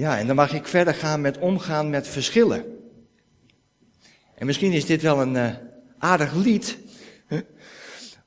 Ja, 0.00 0.18
en 0.18 0.26
dan 0.26 0.36
mag 0.36 0.52
ik 0.52 0.66
verder 0.66 0.94
gaan 0.94 1.20
met 1.20 1.38
omgaan 1.38 1.90
met 1.90 2.08
verschillen. 2.08 2.64
En 4.34 4.46
misschien 4.46 4.72
is 4.72 4.86
dit 4.86 5.02
wel 5.02 5.20
een 5.20 5.34
uh, 5.34 5.50
aardig 5.98 6.34
lied. 6.34 6.78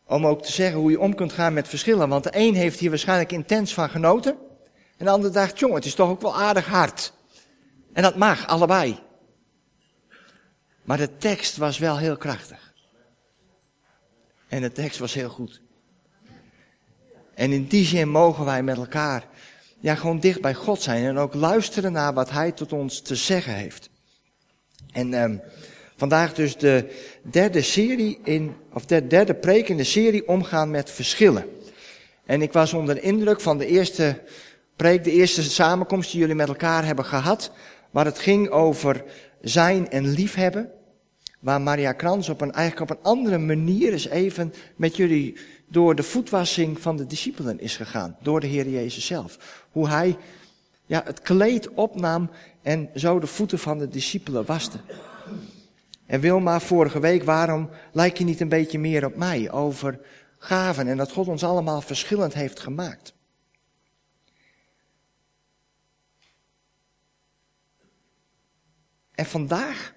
Om 0.05 0.27
ook 0.27 0.43
te 0.43 0.51
zeggen 0.51 0.79
hoe 0.79 0.91
je 0.91 0.99
om 0.99 1.15
kunt 1.15 1.33
gaan 1.33 1.53
met 1.53 1.67
verschillen. 1.67 2.09
Want 2.09 2.23
de 2.23 2.29
een 2.33 2.55
heeft 2.55 2.79
hier 2.79 2.89
waarschijnlijk 2.89 3.31
intens 3.31 3.73
van 3.73 3.89
genoten. 3.89 4.37
En 4.97 5.05
de 5.05 5.11
ander 5.11 5.31
dacht, 5.31 5.59
jongen, 5.59 5.75
het 5.75 5.85
is 5.85 5.95
toch 5.95 6.09
ook 6.09 6.21
wel 6.21 6.35
aardig 6.35 6.65
hard. 6.65 7.13
En 7.93 8.03
dat 8.03 8.15
mag, 8.15 8.47
allebei. 8.47 8.99
Maar 10.83 10.97
de 10.97 11.17
tekst 11.17 11.57
was 11.57 11.77
wel 11.77 11.97
heel 11.97 12.17
krachtig. 12.17 12.73
En 14.47 14.61
de 14.61 14.71
tekst 14.71 14.99
was 14.99 15.13
heel 15.13 15.29
goed. 15.29 15.61
En 17.33 17.51
in 17.51 17.67
die 17.67 17.85
zin 17.85 18.09
mogen 18.09 18.45
wij 18.45 18.63
met 18.63 18.77
elkaar 18.77 19.27
ja, 19.83 19.95
gewoon 19.95 20.19
dicht 20.19 20.41
bij 20.41 20.53
God 20.53 20.81
zijn 20.81 21.05
en 21.05 21.17
ook 21.17 21.33
luisteren 21.33 21.91
naar 21.91 22.13
wat 22.13 22.29
Hij 22.29 22.51
tot 22.51 22.73
ons 22.73 23.01
te 23.01 23.15
zeggen 23.15 23.53
heeft. 23.53 23.89
En 24.91 25.13
um, 25.13 25.41
vandaag 25.95 26.33
dus 26.33 26.57
de 26.57 26.89
derde 27.21 27.61
serie 27.61 28.19
in, 28.23 28.55
of 28.73 28.85
de 28.85 29.07
derde 29.07 29.33
preek 29.33 29.69
in 29.69 29.77
de 29.77 29.83
serie 29.83 30.27
omgaan 30.27 30.71
met 30.71 30.91
verschillen. 30.91 31.45
En 32.25 32.41
ik 32.41 32.53
was 32.53 32.73
onder 32.73 32.95
de 32.95 33.01
indruk 33.01 33.41
van 33.41 33.57
de 33.57 33.65
eerste 33.65 34.21
preek, 34.75 35.03
de 35.03 35.11
eerste 35.11 35.43
samenkomst 35.43 36.11
die 36.11 36.19
jullie 36.19 36.35
met 36.35 36.47
elkaar 36.47 36.85
hebben 36.85 37.05
gehad, 37.05 37.51
waar 37.91 38.05
het 38.05 38.19
ging 38.19 38.49
over 38.49 39.03
zijn 39.41 39.89
en 39.89 40.07
liefhebben. 40.07 40.71
Waar 41.43 41.61
Maria 41.61 41.91
Krans 41.91 42.29
op 42.29 42.41
een, 42.41 42.51
eigenlijk 42.51 42.91
op 42.91 42.97
een 42.97 43.03
andere 43.03 43.37
manier 43.37 43.91
eens 43.91 44.07
even 44.07 44.53
met 44.75 44.95
jullie 44.95 45.37
door 45.67 45.95
de 45.95 46.03
voetwassing 46.03 46.81
van 46.81 46.97
de 46.97 47.05
discipelen 47.05 47.59
is 47.59 47.77
gegaan. 47.77 48.17
Door 48.21 48.39
de 48.39 48.47
Heer 48.47 48.69
Jezus 48.69 49.05
zelf. 49.05 49.65
Hoe 49.71 49.87
hij 49.87 50.17
ja, 50.85 51.01
het 51.05 51.21
kleed 51.21 51.69
opnam 51.69 52.29
en 52.61 52.89
zo 52.95 53.19
de 53.19 53.27
voeten 53.27 53.59
van 53.59 53.77
de 53.77 53.87
discipelen 53.87 54.45
waste. 54.45 54.77
En 56.05 56.19
Wilma, 56.19 56.59
vorige 56.59 56.99
week, 56.99 57.23
waarom 57.23 57.69
lijk 57.91 58.17
je 58.17 58.23
niet 58.23 58.41
een 58.41 58.49
beetje 58.49 58.79
meer 58.79 59.05
op 59.05 59.15
mij 59.15 59.51
over 59.51 59.99
gaven 60.37 60.87
en 60.87 60.97
dat 60.97 61.11
God 61.11 61.27
ons 61.27 61.43
allemaal 61.43 61.81
verschillend 61.81 62.33
heeft 62.33 62.59
gemaakt? 62.59 63.13
En 69.11 69.25
vandaag 69.25 69.93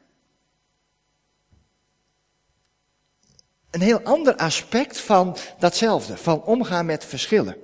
een 3.76 3.82
heel 3.82 4.00
ander 4.00 4.36
aspect 4.36 5.00
van 5.00 5.36
datzelfde, 5.58 6.16
van 6.16 6.42
omgaan 6.42 6.86
met 6.86 7.04
verschillen. 7.04 7.56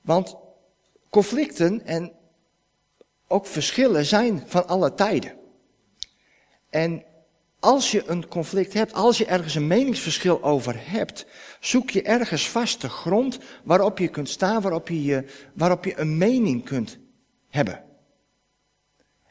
Want 0.00 0.36
conflicten 1.10 1.86
en 1.86 2.12
ook 3.28 3.46
verschillen 3.46 4.04
zijn 4.04 4.42
van 4.46 4.68
alle 4.68 4.94
tijden. 4.94 5.32
En 6.70 7.04
als 7.58 7.90
je 7.90 8.02
een 8.06 8.28
conflict 8.28 8.72
hebt, 8.72 8.92
als 8.92 9.18
je 9.18 9.26
ergens 9.26 9.54
een 9.54 9.66
meningsverschil 9.66 10.42
over 10.42 10.74
hebt, 10.78 11.26
zoek 11.60 11.90
je 11.90 12.02
ergens 12.02 12.48
vaste 12.48 12.88
grond 12.88 13.38
waarop 13.64 13.98
je 13.98 14.08
kunt 14.08 14.28
staan, 14.28 14.60
waarop 14.60 14.88
je, 14.88 15.24
waarop 15.54 15.84
je 15.84 15.98
een 15.98 16.18
mening 16.18 16.64
kunt 16.64 16.98
hebben. 17.48 17.84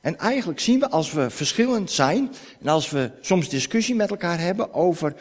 En 0.02 0.18
eigenlijk 0.18 0.60
zien 0.60 0.80
we 0.80 0.90
als 0.90 1.12
we 1.12 1.30
verschillend 1.30 1.92
zijn 1.92 2.34
en 2.62 2.68
als 2.68 2.90
we 2.90 3.12
soms 3.22 3.50
discussie 3.50 3.96
met 3.96 4.10
elkaar 4.10 4.40
hebben 4.40 4.74
over 4.74 5.16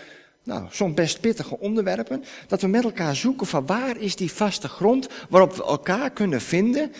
nou, 0.48 0.66
soms 0.70 0.94
best 0.94 1.20
pittige 1.20 1.58
onderwerpen, 1.58 2.24
dat 2.46 2.60
we 2.60 2.66
met 2.66 2.84
elkaar 2.84 3.16
zoeken 3.16 3.46
van 3.46 3.66
waar 3.66 3.96
is 3.96 4.16
die 4.16 4.32
vaste 4.32 4.68
grond 4.68 5.08
waarop 5.28 5.54
we 5.54 5.64
elkaar 5.64 6.10
kunnen 6.10 6.40
vinden 6.40 6.92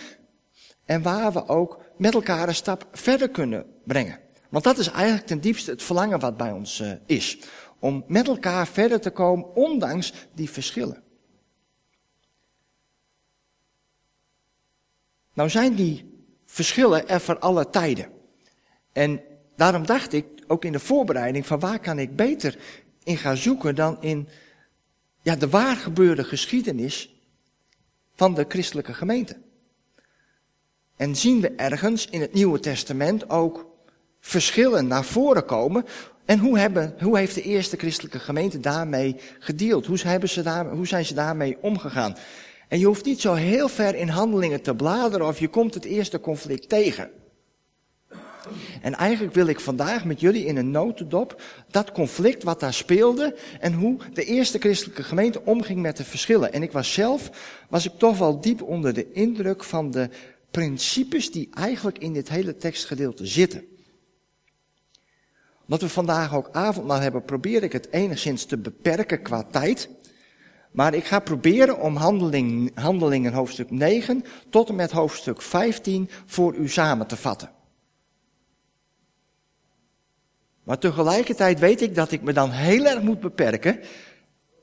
en 0.85 1.01
waar 1.01 1.33
we 1.33 1.47
ook 1.47 1.79
met 1.97 2.13
elkaar 2.13 2.47
een 2.47 2.55
stap 2.55 2.87
verder 2.91 3.29
kunnen 3.29 3.65
brengen. 3.83 4.19
Want 4.49 4.63
dat 4.63 4.77
is 4.77 4.87
eigenlijk 4.87 5.27
ten 5.27 5.39
diepste 5.39 5.71
het 5.71 5.83
verlangen 5.83 6.19
wat 6.19 6.37
bij 6.37 6.51
ons 6.51 6.79
uh, 6.79 6.91
is. 7.05 7.39
Om 7.79 8.03
met 8.07 8.27
elkaar 8.27 8.67
verder 8.67 8.99
te 8.99 9.09
komen, 9.09 9.55
ondanks 9.55 10.13
die 10.33 10.49
verschillen. 10.49 11.03
Nou 15.33 15.49
zijn 15.49 15.75
die 15.75 16.23
verschillen 16.45 17.07
er 17.07 17.21
voor 17.21 17.39
alle 17.39 17.69
tijden. 17.69 18.09
En 18.93 19.21
daarom 19.55 19.85
dacht 19.85 20.13
ik, 20.13 20.25
ook 20.47 20.65
in 20.65 20.71
de 20.71 20.79
voorbereiding, 20.79 21.45
van 21.45 21.59
waar 21.59 21.79
kan 21.79 21.99
ik 21.99 22.15
beter 22.15 22.57
in 23.09 23.17
gaan 23.17 23.37
zoeken 23.37 23.75
dan 23.75 23.97
in 24.01 24.27
ja, 25.21 25.35
de 25.35 25.49
waargebeurde 25.49 26.23
geschiedenis 26.23 27.15
van 28.15 28.33
de 28.33 28.45
christelijke 28.47 28.93
gemeente. 28.93 29.37
En 30.95 31.15
zien 31.15 31.41
we 31.41 31.49
ergens 31.49 32.07
in 32.07 32.21
het 32.21 32.33
Nieuwe 32.33 32.59
Testament 32.59 33.29
ook 33.29 33.65
verschillen 34.19 34.87
naar 34.87 35.03
voren 35.03 35.45
komen. 35.45 35.85
En 36.25 36.39
hoe, 36.39 36.59
hebben, 36.59 36.95
hoe 36.99 37.17
heeft 37.17 37.35
de 37.35 37.41
eerste 37.41 37.77
christelijke 37.77 38.19
gemeente 38.19 38.59
daarmee 38.59 39.15
gedeeld? 39.39 39.85
Hoe, 39.85 39.97
ze 39.97 40.67
hoe 40.71 40.87
zijn 40.87 41.05
ze 41.05 41.13
daarmee 41.13 41.57
omgegaan? 41.61 42.17
En 42.67 42.79
je 42.79 42.85
hoeft 42.85 43.05
niet 43.05 43.21
zo 43.21 43.33
heel 43.33 43.69
ver 43.69 43.95
in 43.95 44.09
handelingen 44.09 44.61
te 44.61 44.75
bladeren 44.75 45.27
of 45.27 45.39
je 45.39 45.47
komt 45.47 45.73
het 45.73 45.85
eerste 45.85 46.19
conflict 46.19 46.69
tegen. 46.69 47.09
En 48.81 48.95
eigenlijk 48.95 49.33
wil 49.33 49.47
ik 49.47 49.59
vandaag 49.59 50.05
met 50.05 50.19
jullie 50.19 50.45
in 50.45 50.57
een 50.57 50.71
notendop 50.71 51.41
dat 51.71 51.91
conflict 51.91 52.43
wat 52.43 52.59
daar 52.59 52.73
speelde 52.73 53.35
en 53.59 53.73
hoe 53.73 53.97
de 54.13 54.23
eerste 54.23 54.59
christelijke 54.59 55.03
gemeente 55.03 55.41
omging 55.45 55.79
met 55.79 55.97
de 55.97 56.03
verschillen. 56.03 56.53
En 56.53 56.63
ik 56.63 56.71
was 56.71 56.93
zelf, 56.93 57.29
was 57.69 57.85
ik 57.85 57.93
toch 57.97 58.17
wel 58.17 58.41
diep 58.41 58.61
onder 58.61 58.93
de 58.93 59.11
indruk 59.11 59.63
van 59.63 59.91
de 59.91 60.09
principes 60.51 61.31
die 61.31 61.49
eigenlijk 61.53 61.97
in 61.97 62.13
dit 62.13 62.29
hele 62.29 62.57
tekstgedeelte 62.57 63.25
zitten. 63.25 63.63
Omdat 65.61 65.81
we 65.81 65.89
vandaag 65.89 66.35
ook 66.35 66.49
avondmaal 66.51 66.99
hebben, 66.99 67.23
probeer 67.23 67.63
ik 67.63 67.71
het 67.71 67.91
enigszins 67.91 68.45
te 68.45 68.57
beperken 68.57 69.21
qua 69.21 69.43
tijd. 69.43 69.89
Maar 70.71 70.93
ik 70.93 71.05
ga 71.05 71.19
proberen 71.19 71.79
om 71.79 71.95
handeling, 71.95 72.71
handelingen 72.75 73.33
hoofdstuk 73.33 73.71
9 73.71 74.23
tot 74.49 74.69
en 74.69 74.75
met 74.75 74.91
hoofdstuk 74.91 75.41
15 75.41 76.09
voor 76.25 76.55
u 76.55 76.69
samen 76.69 77.07
te 77.07 77.15
vatten. 77.15 77.57
Maar 80.69 80.77
tegelijkertijd 80.77 81.59
weet 81.59 81.81
ik 81.81 81.95
dat 81.95 82.11
ik 82.11 82.21
me 82.21 82.33
dan 82.33 82.51
heel 82.51 82.85
erg 82.85 83.01
moet 83.01 83.19
beperken. 83.19 83.79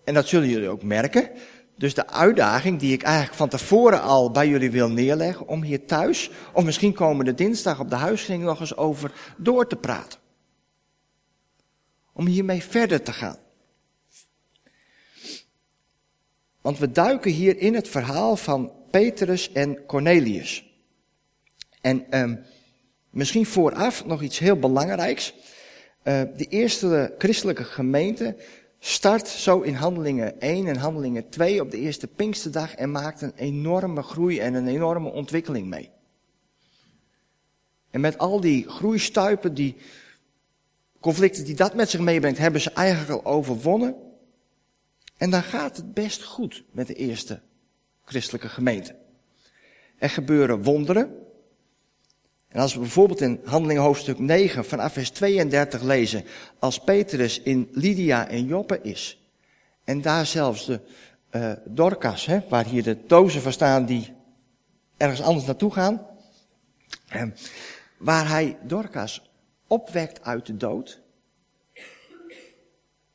En 0.04 0.14
dat 0.14 0.26
zullen 0.26 0.48
jullie 0.48 0.68
ook 0.68 0.82
merken. 0.82 1.30
Dus 1.76 1.94
de 1.94 2.08
uitdaging 2.08 2.78
die 2.78 2.92
ik 2.92 3.02
eigenlijk 3.02 3.34
van 3.36 3.48
tevoren 3.48 4.02
al 4.02 4.30
bij 4.30 4.48
jullie 4.48 4.70
wil 4.70 4.88
neerleggen, 4.88 5.48
om 5.48 5.62
hier 5.62 5.86
thuis, 5.86 6.30
of 6.52 6.64
misschien 6.64 6.92
komende 6.92 7.34
dinsdag 7.34 7.80
op 7.80 7.90
de 7.90 7.96
huisging 7.96 8.42
nog 8.42 8.60
eens 8.60 8.76
over 8.76 9.12
door 9.36 9.66
te 9.66 9.76
praten. 9.76 10.18
Om 12.12 12.26
hiermee 12.26 12.62
verder 12.62 13.02
te 13.02 13.12
gaan. 13.12 13.38
Want 16.60 16.78
we 16.78 16.90
duiken 16.90 17.30
hier 17.30 17.58
in 17.58 17.74
het 17.74 17.88
verhaal 17.88 18.36
van 18.36 18.72
Petrus 18.90 19.52
en 19.52 19.86
Cornelius. 19.86 20.64
En 21.80 22.18
um, 22.18 22.44
misschien 23.10 23.46
vooraf 23.46 24.04
nog 24.04 24.22
iets 24.22 24.38
heel 24.38 24.58
belangrijks. 24.58 25.34
Uh, 26.06 26.22
de 26.36 26.46
eerste 26.48 27.14
christelijke 27.18 27.64
gemeente 27.64 28.36
start 28.78 29.28
zo 29.28 29.60
in 29.60 29.74
handelingen 29.74 30.40
1 30.40 30.66
en 30.66 30.76
handelingen 30.76 31.28
2 31.28 31.60
op 31.60 31.70
de 31.70 31.78
eerste 31.78 32.06
Pinksterdag 32.06 32.74
en 32.74 32.90
maakt 32.90 33.22
een 33.22 33.32
enorme 33.36 34.02
groei 34.02 34.38
en 34.38 34.54
een 34.54 34.68
enorme 34.68 35.10
ontwikkeling 35.10 35.66
mee. 35.66 35.90
En 37.90 38.00
met 38.00 38.18
al 38.18 38.40
die 38.40 38.68
groeistuipen, 38.68 39.54
die 39.54 39.76
conflicten 41.00 41.44
die 41.44 41.54
dat 41.54 41.74
met 41.74 41.90
zich 41.90 42.00
meebrengt, 42.00 42.38
hebben 42.38 42.60
ze 42.60 42.70
eigenlijk 42.70 43.10
al 43.10 43.32
overwonnen. 43.32 43.96
En 45.16 45.30
dan 45.30 45.42
gaat 45.42 45.76
het 45.76 45.94
best 45.94 46.24
goed 46.24 46.64
met 46.70 46.86
de 46.86 46.94
eerste 46.94 47.40
christelijke 48.04 48.48
gemeente. 48.48 48.97
Er 49.98 50.10
gebeuren 50.10 50.62
wonderen. 50.62 51.25
En 52.48 52.60
als 52.60 52.75
we 52.75 52.81
bijvoorbeeld 52.81 53.21
in 53.21 53.41
Handelingen 53.45 53.83
hoofdstuk 53.83 54.19
9 54.19 54.65
vanaf 54.65 54.93
vers 54.93 55.10
32 55.10 55.83
lezen, 55.83 56.25
als 56.59 56.81
Petrus 56.81 57.41
in 57.41 57.69
Lydia 57.72 58.28
en 58.28 58.45
Joppe 58.45 58.81
is, 58.83 59.21
en 59.84 60.01
daar 60.03 60.27
zelfs 60.27 60.66
de 60.66 60.81
uh, 61.31 61.53
Dorcas, 61.65 62.27
hè, 62.27 62.41
waar 62.48 62.66
hier 62.66 62.83
de 62.83 63.07
dozen 63.07 63.43
van 63.43 63.53
staan 63.53 63.87
die 63.87 64.13
ergens 64.97 65.22
anders 65.22 65.47
naartoe 65.47 65.72
gaan, 65.72 66.07
waar 67.98 68.28
hij 68.28 68.59
Dorcas 68.63 69.31
opwekt 69.66 70.25
uit 70.25 70.47
de 70.47 70.57
dood, 70.57 71.01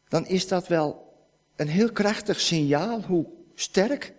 dan 0.08 0.28
is 0.28 0.48
dat 0.48 0.68
wel 0.68 1.14
een 1.56 1.68
heel 1.68 1.92
krachtig 1.92 2.40
signaal 2.40 3.02
hoe 3.02 3.26
sterk 3.56 4.14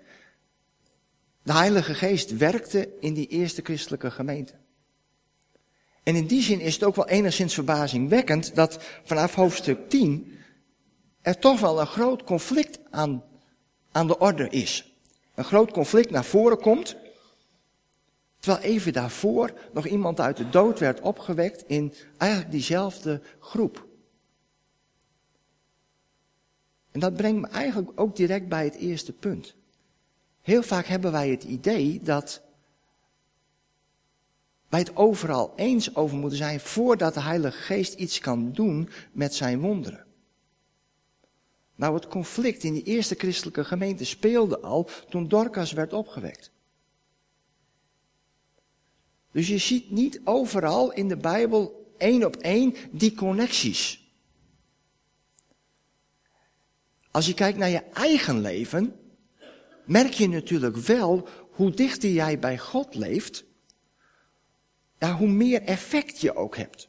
de 1.43 1.53
Heilige 1.53 1.95
Geest 1.95 2.37
werkte 2.37 2.89
in 3.01 3.15
die 3.15 3.27
eerste 3.27 3.63
christelijke 3.63 4.11
gemeente. 4.11 4.62
En 6.03 6.17
in 6.17 6.27
die 6.27 6.43
zin 6.43 6.61
is 6.61 6.75
het 6.75 6.85
ook 6.85 6.97
wel 6.97 7.09
enigszins 7.09 7.55
verbazingwekkend 7.55 8.55
dat 8.55 8.79
vanaf 9.05 9.35
hoofdstuk 9.35 9.89
10 9.89 10.39
er 11.21 11.39
toch 11.39 11.61
wel 11.61 11.81
een 11.81 11.87
groot 11.87 12.25
conflict 12.25 12.79
aan, 12.91 13.25
aan 13.93 14.07
de 14.07 14.19
orde 14.19 14.49
is. 14.49 14.95
Een 15.35 15.45
groot 15.45 15.71
conflict 15.71 16.11
naar 16.11 16.25
voren 16.25 16.59
komt 16.59 16.97
Terwijl 18.43 18.65
even 18.65 18.93
daarvoor 18.93 19.53
nog 19.73 19.87
iemand 19.87 20.21
uit 20.21 20.37
de 20.37 20.49
dood 20.49 20.79
werd 20.79 21.01
opgewekt 21.01 21.65
in 21.67 21.95
eigenlijk 22.17 22.51
diezelfde 22.51 23.21
groep. 23.39 23.87
En 26.91 27.01
dat 27.01 27.17
brengt 27.17 27.41
me 27.41 27.47
eigenlijk 27.47 28.01
ook 28.01 28.17
direct 28.17 28.49
bij 28.49 28.65
het 28.65 28.75
eerste 28.75 29.13
punt. 29.13 29.55
Heel 30.41 30.63
vaak 30.63 30.87
hebben 30.87 31.13
wij 31.13 31.31
het 31.31 31.45
idee 31.45 32.01
dat 32.03 32.42
wij 34.73 34.81
het 34.81 34.97
overal 34.97 35.53
eens 35.57 35.95
over 35.95 36.17
moeten 36.17 36.39
zijn 36.39 36.61
voordat 36.61 37.15
de 37.15 37.21
Heilige 37.21 37.59
Geest 37.59 37.95
iets 37.95 38.19
kan 38.19 38.53
doen 38.53 38.89
met 39.13 39.35
zijn 39.35 39.61
wonderen. 39.61 40.05
Nou, 41.75 41.95
het 41.95 42.09
conflict 42.09 42.63
in 42.63 42.73
die 42.73 42.83
eerste 42.83 43.15
christelijke 43.15 43.65
gemeente 43.65 44.05
speelde 44.05 44.61
al 44.61 44.89
toen 45.09 45.29
Dorcas 45.29 45.73
werd 45.73 45.93
opgewekt. 45.93 46.51
Dus 49.33 49.49
je 49.49 49.59
ziet 49.59 49.91
niet 49.91 50.21
overal 50.25 50.93
in 50.93 51.09
de 51.09 51.17
Bijbel 51.17 51.93
één 51.99 52.25
op 52.25 52.37
één 52.37 52.75
die 52.91 53.15
connecties. 53.15 54.13
Als 57.11 57.27
je 57.27 57.35
kijkt 57.35 57.59
naar 57.59 57.71
je 57.71 57.83
eigen 57.93 58.41
leven, 58.41 58.97
merk 59.85 60.13
je 60.13 60.29
natuurlijk 60.29 60.77
wel 60.77 61.29
hoe 61.51 61.71
dichter 61.71 62.11
jij 62.11 62.39
bij 62.39 62.59
God 62.59 62.95
leeft, 62.95 63.45
ja, 65.03 65.17
hoe 65.17 65.29
meer 65.29 65.63
effect 65.63 66.21
je 66.21 66.37
ook 66.37 66.57
hebt. 66.57 66.89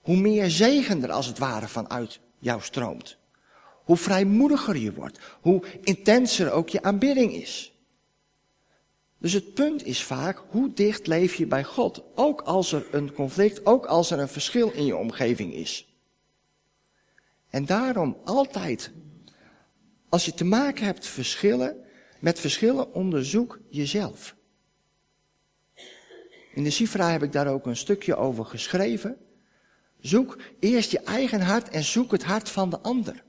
Hoe 0.00 0.16
meer 0.16 0.50
zegen 0.50 1.02
er 1.02 1.10
als 1.10 1.26
het 1.26 1.38
ware 1.38 1.68
vanuit 1.68 2.20
jou 2.38 2.62
stroomt. 2.62 3.16
Hoe 3.84 3.96
vrijmoediger 3.96 4.76
je 4.76 4.92
wordt. 4.92 5.18
Hoe 5.40 5.62
intenser 5.82 6.52
ook 6.52 6.68
je 6.68 6.82
aanbidding 6.82 7.32
is. 7.32 7.72
Dus 9.18 9.32
het 9.32 9.54
punt 9.54 9.84
is 9.84 10.02
vaak, 10.02 10.42
hoe 10.48 10.72
dicht 10.72 11.06
leef 11.06 11.34
je 11.34 11.46
bij 11.46 11.64
God? 11.64 12.02
Ook 12.14 12.40
als 12.40 12.72
er 12.72 12.86
een 12.90 13.12
conflict, 13.12 13.66
ook 13.66 13.86
als 13.86 14.10
er 14.10 14.18
een 14.18 14.28
verschil 14.28 14.70
in 14.70 14.84
je 14.84 14.96
omgeving 14.96 15.52
is. 15.52 15.96
En 17.50 17.66
daarom 17.66 18.16
altijd, 18.24 18.92
als 20.08 20.24
je 20.24 20.34
te 20.34 20.44
maken 20.44 20.84
hebt 20.84 21.06
verschillen, 21.06 21.76
met 22.18 22.40
verschillen 22.40 22.94
onderzoek 22.94 23.60
jezelf. 23.68 24.36
In 26.58 26.64
de 26.64 26.70
Sifra 26.70 27.10
heb 27.10 27.22
ik 27.22 27.32
daar 27.32 27.46
ook 27.46 27.66
een 27.66 27.76
stukje 27.76 28.16
over 28.16 28.44
geschreven. 28.44 29.16
Zoek 30.00 30.38
eerst 30.60 30.90
je 30.90 31.00
eigen 31.00 31.40
hart 31.40 31.68
en 31.68 31.84
zoek 31.84 32.10
het 32.10 32.24
hart 32.24 32.48
van 32.48 32.70
de 32.70 32.80
ander. 32.80 33.24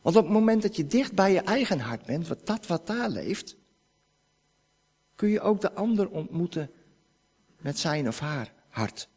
Want 0.00 0.16
op 0.16 0.24
het 0.24 0.32
moment 0.32 0.62
dat 0.62 0.76
je 0.76 0.86
dicht 0.86 1.14
bij 1.14 1.32
je 1.32 1.40
eigen 1.40 1.80
hart 1.80 2.06
bent, 2.06 2.28
wat 2.28 2.46
dat 2.46 2.66
wat 2.66 2.86
daar 2.86 3.08
leeft, 3.08 3.56
kun 5.14 5.28
je 5.28 5.40
ook 5.40 5.60
de 5.60 5.72
ander 5.72 6.10
ontmoeten 6.10 6.70
met 7.58 7.78
zijn 7.78 8.08
of 8.08 8.18
haar 8.18 8.52
hart. 8.68 9.08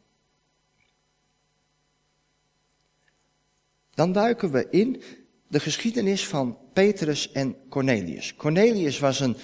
Dan 3.90 4.12
duiken 4.12 4.50
we 4.50 4.70
in 4.70 5.02
de 5.48 5.60
geschiedenis 5.60 6.26
van 6.26 6.58
Petrus 6.72 7.32
en 7.32 7.68
Cornelius. 7.68 8.34
Cornelius 8.34 8.98
was 8.98 9.20
een 9.20 9.36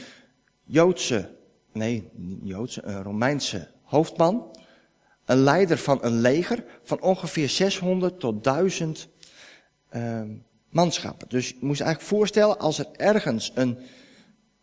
Joodse, 0.64 1.40
nee, 1.72 2.10
niet 2.12 2.40
Joodse, 2.42 2.84
een 2.84 3.02
Romeinse 3.02 3.68
hoofdman. 3.82 4.56
Een 5.24 5.38
leider 5.38 5.78
van 5.78 5.98
een 6.02 6.20
leger 6.20 6.64
van 6.82 7.00
ongeveer 7.00 7.48
600 7.48 8.20
tot 8.20 8.44
1000 8.44 9.08
uh, 9.92 10.22
manschappen. 10.68 11.28
Dus 11.28 11.48
je 11.48 11.56
moet 11.60 11.76
je 11.76 11.84
eigenlijk 11.84 12.14
voorstellen, 12.14 12.58
als 12.58 12.78
er 12.78 12.86
ergens 12.92 13.52
een, 13.54 13.78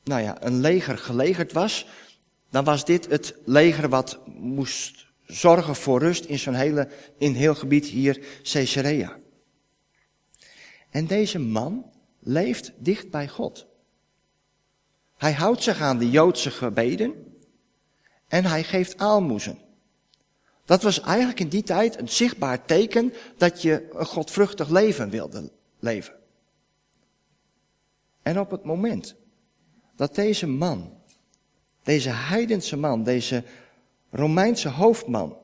nou 0.03 0.21
ja, 0.21 0.43
een 0.43 0.59
leger 0.59 0.97
gelegerd 0.97 1.51
was, 1.51 1.87
dan 2.49 2.63
was 2.63 2.85
dit 2.85 3.09
het 3.09 3.35
leger 3.45 3.89
wat 3.89 4.19
moest 4.25 5.07
zorgen 5.25 5.75
voor 5.75 5.99
rust 5.99 6.25
in 6.25 6.39
zo'n 6.39 6.53
hele, 6.53 6.89
in 7.17 7.33
heel 7.33 7.55
gebied 7.55 7.85
hier, 7.85 8.25
Caesarea. 8.43 9.17
En 10.89 11.05
deze 11.05 11.39
man 11.39 11.91
leeft 12.19 12.71
dicht 12.77 13.09
bij 13.09 13.27
God. 13.27 13.68
Hij 15.19 15.33
houdt 15.33 15.63
zich 15.63 15.81
aan 15.81 15.97
de 15.97 16.09
Joodse 16.09 16.51
gebeden 16.51 17.35
en 18.27 18.45
hij 18.45 18.63
geeft 18.63 18.97
aalmoezen. 18.97 19.57
Dat 20.65 20.83
was 20.83 21.01
eigenlijk 21.01 21.39
in 21.39 21.49
die 21.49 21.63
tijd 21.63 21.99
een 21.99 22.09
zichtbaar 22.09 22.65
teken 22.65 23.13
dat 23.37 23.61
je 23.61 23.89
een 23.91 24.05
godvruchtig 24.05 24.69
leven 24.69 25.09
wilde 25.09 25.51
leven. 25.79 26.13
En 28.21 28.39
op 28.39 28.51
het 28.51 28.63
moment 28.63 29.15
dat 29.95 30.15
deze 30.15 30.47
man, 30.47 31.01
deze 31.83 32.09
heidense 32.09 32.77
man, 32.77 33.03
deze 33.03 33.43
Romeinse 34.09 34.69
hoofdman 34.69 35.37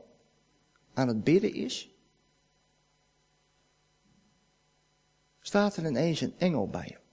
aan 0.94 1.08
het 1.08 1.24
bidden 1.24 1.54
is, 1.54 1.90
staat 5.42 5.78
er 5.78 5.86
ineens 5.86 6.22
een 6.22 6.34
engel 6.38 6.68
bij 6.68 6.90
hem. 6.92 7.04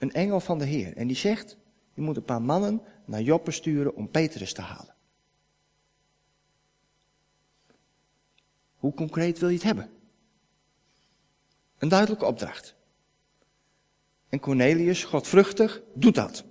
Een 0.00 0.12
engel 0.12 0.40
van 0.40 0.58
de 0.58 0.64
Heer. 0.64 0.96
En 0.96 1.06
die 1.06 1.16
zegt, 1.16 1.56
je 1.94 2.00
moet 2.00 2.16
een 2.16 2.24
paar 2.24 2.42
mannen 2.42 2.82
naar 3.04 3.20
Joppe 3.20 3.50
sturen 3.50 3.94
om 3.94 4.10
Petrus 4.10 4.52
te 4.52 4.60
halen. 4.60 4.94
Hoe 8.76 8.94
concreet 8.94 9.38
wil 9.38 9.48
je 9.48 9.54
het 9.54 9.64
hebben? 9.64 9.90
Een 11.78 11.88
duidelijke 11.88 12.24
opdracht. 12.24 12.74
En 14.28 14.40
Cornelius, 14.40 15.04
godvruchtig, 15.04 15.82
doet 15.94 16.14
dat. 16.14 16.44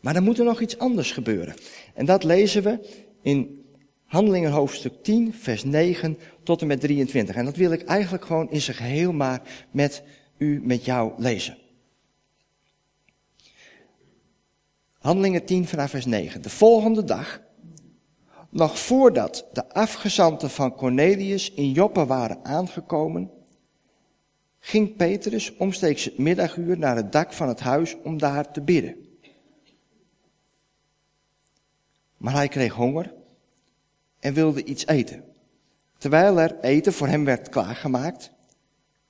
Maar 0.00 0.14
dan 0.14 0.22
moet 0.22 0.38
er 0.38 0.44
nog 0.44 0.60
iets 0.60 0.78
anders 0.78 1.12
gebeuren. 1.12 1.54
En 1.94 2.06
dat 2.06 2.24
lezen 2.24 2.62
we 2.62 3.04
in 3.20 3.64
Handelingen 4.04 4.50
hoofdstuk 4.50 5.02
10, 5.02 5.34
vers 5.34 5.64
9 5.64 6.18
tot 6.42 6.60
en 6.60 6.66
met 6.66 6.80
23. 6.80 7.34
En 7.34 7.44
dat 7.44 7.56
wil 7.56 7.72
ik 7.72 7.82
eigenlijk 7.82 8.24
gewoon 8.24 8.50
in 8.50 8.60
zijn 8.60 8.76
geheel 8.76 9.12
maar 9.12 9.66
met 9.70 10.02
u, 10.38 10.60
met 10.64 10.84
jou 10.84 11.12
lezen. 11.16 11.61
Handelingen 15.02 15.44
10 15.44 15.66
vanaf 15.66 15.90
vers 15.90 16.06
9. 16.06 16.42
De 16.42 16.50
volgende 16.50 17.04
dag, 17.04 17.40
nog 18.48 18.78
voordat 18.78 19.46
de 19.52 19.68
afgezanten 19.68 20.50
van 20.50 20.74
Cornelius 20.74 21.52
in 21.52 21.70
Joppe 21.72 22.06
waren 22.06 22.44
aangekomen, 22.44 23.30
ging 24.58 24.96
Petrus 24.96 25.56
omstreeks 25.56 26.04
het 26.04 26.18
middaguur 26.18 26.78
naar 26.78 26.96
het 26.96 27.12
dak 27.12 27.32
van 27.32 27.48
het 27.48 27.60
huis 27.60 27.96
om 28.02 28.18
daar 28.18 28.52
te 28.52 28.60
bidden. 28.60 28.96
Maar 32.16 32.34
hij 32.34 32.48
kreeg 32.48 32.72
honger 32.72 33.14
en 34.20 34.34
wilde 34.34 34.64
iets 34.64 34.86
eten. 34.86 35.24
Terwijl 35.98 36.40
er 36.40 36.60
eten 36.60 36.92
voor 36.92 37.08
hem 37.08 37.24
werd 37.24 37.48
klaargemaakt, 37.48 38.32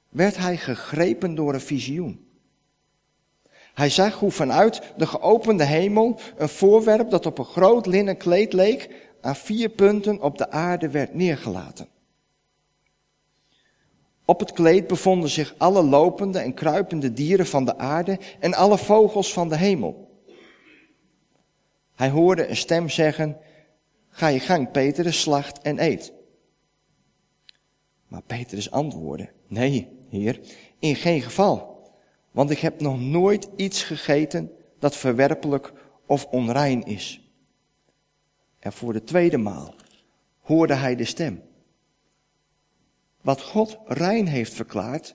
werd 0.08 0.36
hij 0.36 0.56
gegrepen 0.56 1.34
door 1.34 1.54
een 1.54 1.60
visioen. 1.60 2.31
Hij 3.74 3.90
zag 3.90 4.18
hoe 4.18 4.30
vanuit 4.30 4.82
de 4.96 5.06
geopende 5.06 5.64
hemel 5.64 6.20
een 6.36 6.48
voorwerp 6.48 7.10
dat 7.10 7.26
op 7.26 7.38
een 7.38 7.44
groot 7.44 7.86
linnen 7.86 8.16
kleed 8.16 8.52
leek, 8.52 8.88
aan 9.20 9.36
vier 9.36 9.68
punten 9.68 10.20
op 10.20 10.38
de 10.38 10.50
aarde 10.50 10.90
werd 10.90 11.14
neergelaten. 11.14 11.88
Op 14.24 14.40
het 14.40 14.52
kleed 14.52 14.86
bevonden 14.86 15.30
zich 15.30 15.54
alle 15.58 15.82
lopende 15.82 16.38
en 16.38 16.54
kruipende 16.54 17.12
dieren 17.12 17.46
van 17.46 17.64
de 17.64 17.78
aarde 17.78 18.18
en 18.40 18.54
alle 18.54 18.78
vogels 18.78 19.32
van 19.32 19.48
de 19.48 19.56
hemel. 19.56 20.10
Hij 21.94 22.08
hoorde 22.08 22.48
een 22.48 22.56
stem 22.56 22.88
zeggen, 22.88 23.36
ga 24.08 24.26
je 24.26 24.40
gang 24.40 24.70
Petrus, 24.70 25.20
slacht 25.20 25.58
en 25.58 25.82
eet. 25.82 26.12
Maar 28.08 28.22
Petrus 28.22 28.70
antwoordde, 28.70 29.28
nee, 29.46 29.88
heer, 30.08 30.40
in 30.78 30.96
geen 30.96 31.22
geval, 31.22 31.71
want 32.32 32.50
ik 32.50 32.58
heb 32.58 32.80
nog 32.80 33.00
nooit 33.00 33.48
iets 33.56 33.82
gegeten 33.82 34.50
dat 34.78 34.96
verwerpelijk 34.96 35.72
of 36.06 36.24
onrein 36.24 36.82
is. 36.82 37.30
En 38.58 38.72
voor 38.72 38.92
de 38.92 39.04
tweede 39.04 39.38
maal 39.38 39.74
hoorde 40.40 40.74
hij 40.74 40.96
de 40.96 41.04
stem. 41.04 41.42
Wat 43.20 43.42
God 43.42 43.78
rein 43.86 44.26
heeft 44.26 44.54
verklaard, 44.54 45.14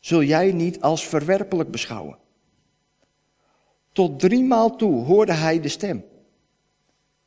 zul 0.00 0.22
jij 0.22 0.52
niet 0.52 0.80
als 0.80 1.08
verwerpelijk 1.08 1.70
beschouwen. 1.70 2.18
Tot 3.92 4.20
driemaal 4.20 4.76
toe 4.76 5.04
hoorde 5.04 5.32
hij 5.32 5.60
de 5.60 5.68
stem. 5.68 6.04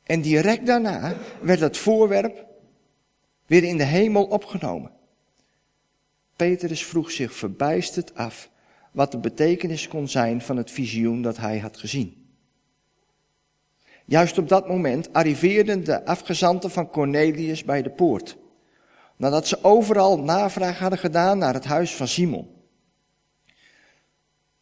En 0.02 0.20
direct 0.20 0.66
daarna 0.66 1.16
werd 1.40 1.60
het 1.60 1.76
voorwerp 1.76 2.46
weer 3.46 3.64
in 3.64 3.76
de 3.76 3.84
hemel 3.84 4.24
opgenomen. 4.24 4.90
Petrus 6.36 6.84
vroeg 6.84 7.10
zich 7.10 7.32
verbijsterd 7.32 8.14
af 8.14 8.50
wat 8.92 9.12
de 9.12 9.18
betekenis 9.18 9.88
kon 9.88 10.08
zijn 10.08 10.40
van 10.40 10.56
het 10.56 10.70
visioen 10.70 11.22
dat 11.22 11.36
hij 11.36 11.58
had 11.58 11.76
gezien. 11.76 12.26
Juist 14.04 14.38
op 14.38 14.48
dat 14.48 14.68
moment 14.68 15.12
arriveerden 15.12 15.84
de 15.84 16.04
afgezanten 16.04 16.70
van 16.70 16.90
Cornelius 16.90 17.64
bij 17.64 17.82
de 17.82 17.90
poort. 17.90 18.36
Nadat 19.16 19.46
ze 19.46 19.64
overal 19.64 20.18
navraag 20.18 20.78
hadden 20.78 20.98
gedaan 20.98 21.38
naar 21.38 21.54
het 21.54 21.64
huis 21.64 21.94
van 21.94 22.08
Simon. 22.08 22.48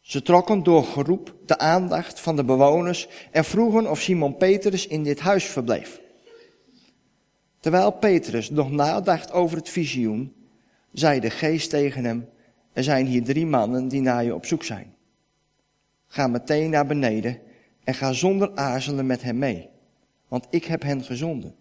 Ze 0.01 0.21
trokken 0.21 0.63
door 0.63 0.83
geroep 0.83 1.35
de 1.45 1.57
aandacht 1.57 2.19
van 2.19 2.35
de 2.35 2.43
bewoners 2.43 3.07
en 3.31 3.45
vroegen 3.45 3.89
of 3.89 4.01
Simon 4.01 4.37
Petrus 4.37 4.87
in 4.87 5.03
dit 5.03 5.19
huis 5.19 5.45
verbleef. 5.45 6.01
Terwijl 7.59 7.91
Petrus 7.91 8.49
nog 8.49 8.71
nadacht 8.71 9.31
over 9.31 9.57
het 9.57 9.69
visioen, 9.69 10.33
zei 10.91 11.19
de 11.19 11.29
geest 11.29 11.69
tegen 11.69 12.05
hem, 12.05 12.29
er 12.77 12.83
zijn 12.83 13.05
hier 13.05 13.23
drie 13.23 13.45
mannen 13.45 13.87
die 13.87 14.01
naar 14.01 14.23
je 14.23 14.35
op 14.35 14.45
zoek 14.45 14.63
zijn. 14.63 14.93
Ga 16.07 16.27
meteen 16.27 16.69
naar 16.69 16.85
beneden 16.85 17.39
en 17.83 17.93
ga 17.93 18.11
zonder 18.13 18.51
aarzelen 18.55 19.05
met 19.05 19.21
hem 19.21 19.37
mee, 19.37 19.69
want 20.27 20.47
ik 20.49 20.65
heb 20.65 20.81
hen 20.81 21.03
gezonden. 21.03 21.55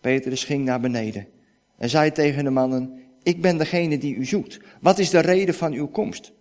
Petrus 0.00 0.44
ging 0.44 0.64
naar 0.64 0.80
beneden 0.80 1.26
en 1.76 1.90
zei 1.90 2.12
tegen 2.12 2.44
de 2.44 2.50
mannen, 2.50 3.00
ik 3.22 3.42
ben 3.42 3.58
degene 3.58 3.98
die 3.98 4.14
u 4.14 4.24
zoekt. 4.24 4.60
Wat 4.80 4.98
is 4.98 5.10
de 5.10 5.20
reden 5.20 5.54
van 5.54 5.72
uw 5.72 5.86
komst? 5.86 6.32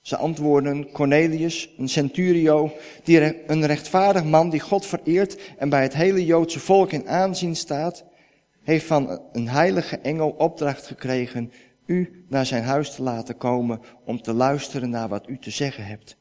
Ze 0.00 0.16
antwoorden 0.16 0.90
Cornelius, 0.90 1.74
een 1.78 1.88
centurio, 1.88 2.72
die 3.04 3.48
een 3.50 3.66
rechtvaardig 3.66 4.24
man 4.24 4.50
die 4.50 4.60
God 4.60 4.86
vereert 4.86 5.38
en 5.58 5.68
bij 5.68 5.82
het 5.82 5.94
hele 5.94 6.24
Joodse 6.24 6.60
volk 6.60 6.92
in 6.92 7.08
aanzien 7.08 7.56
staat, 7.56 8.04
heeft 8.62 8.86
van 8.86 9.22
een 9.32 9.48
heilige 9.48 9.98
engel 9.98 10.30
opdracht 10.30 10.86
gekregen 10.86 11.52
u 11.86 12.24
naar 12.28 12.46
zijn 12.46 12.62
huis 12.62 12.94
te 12.94 13.02
laten 13.02 13.36
komen 13.36 13.80
om 14.04 14.22
te 14.22 14.32
luisteren 14.32 14.90
naar 14.90 15.08
wat 15.08 15.28
u 15.28 15.38
te 15.38 15.50
zeggen 15.50 15.86
hebt. 15.86 16.16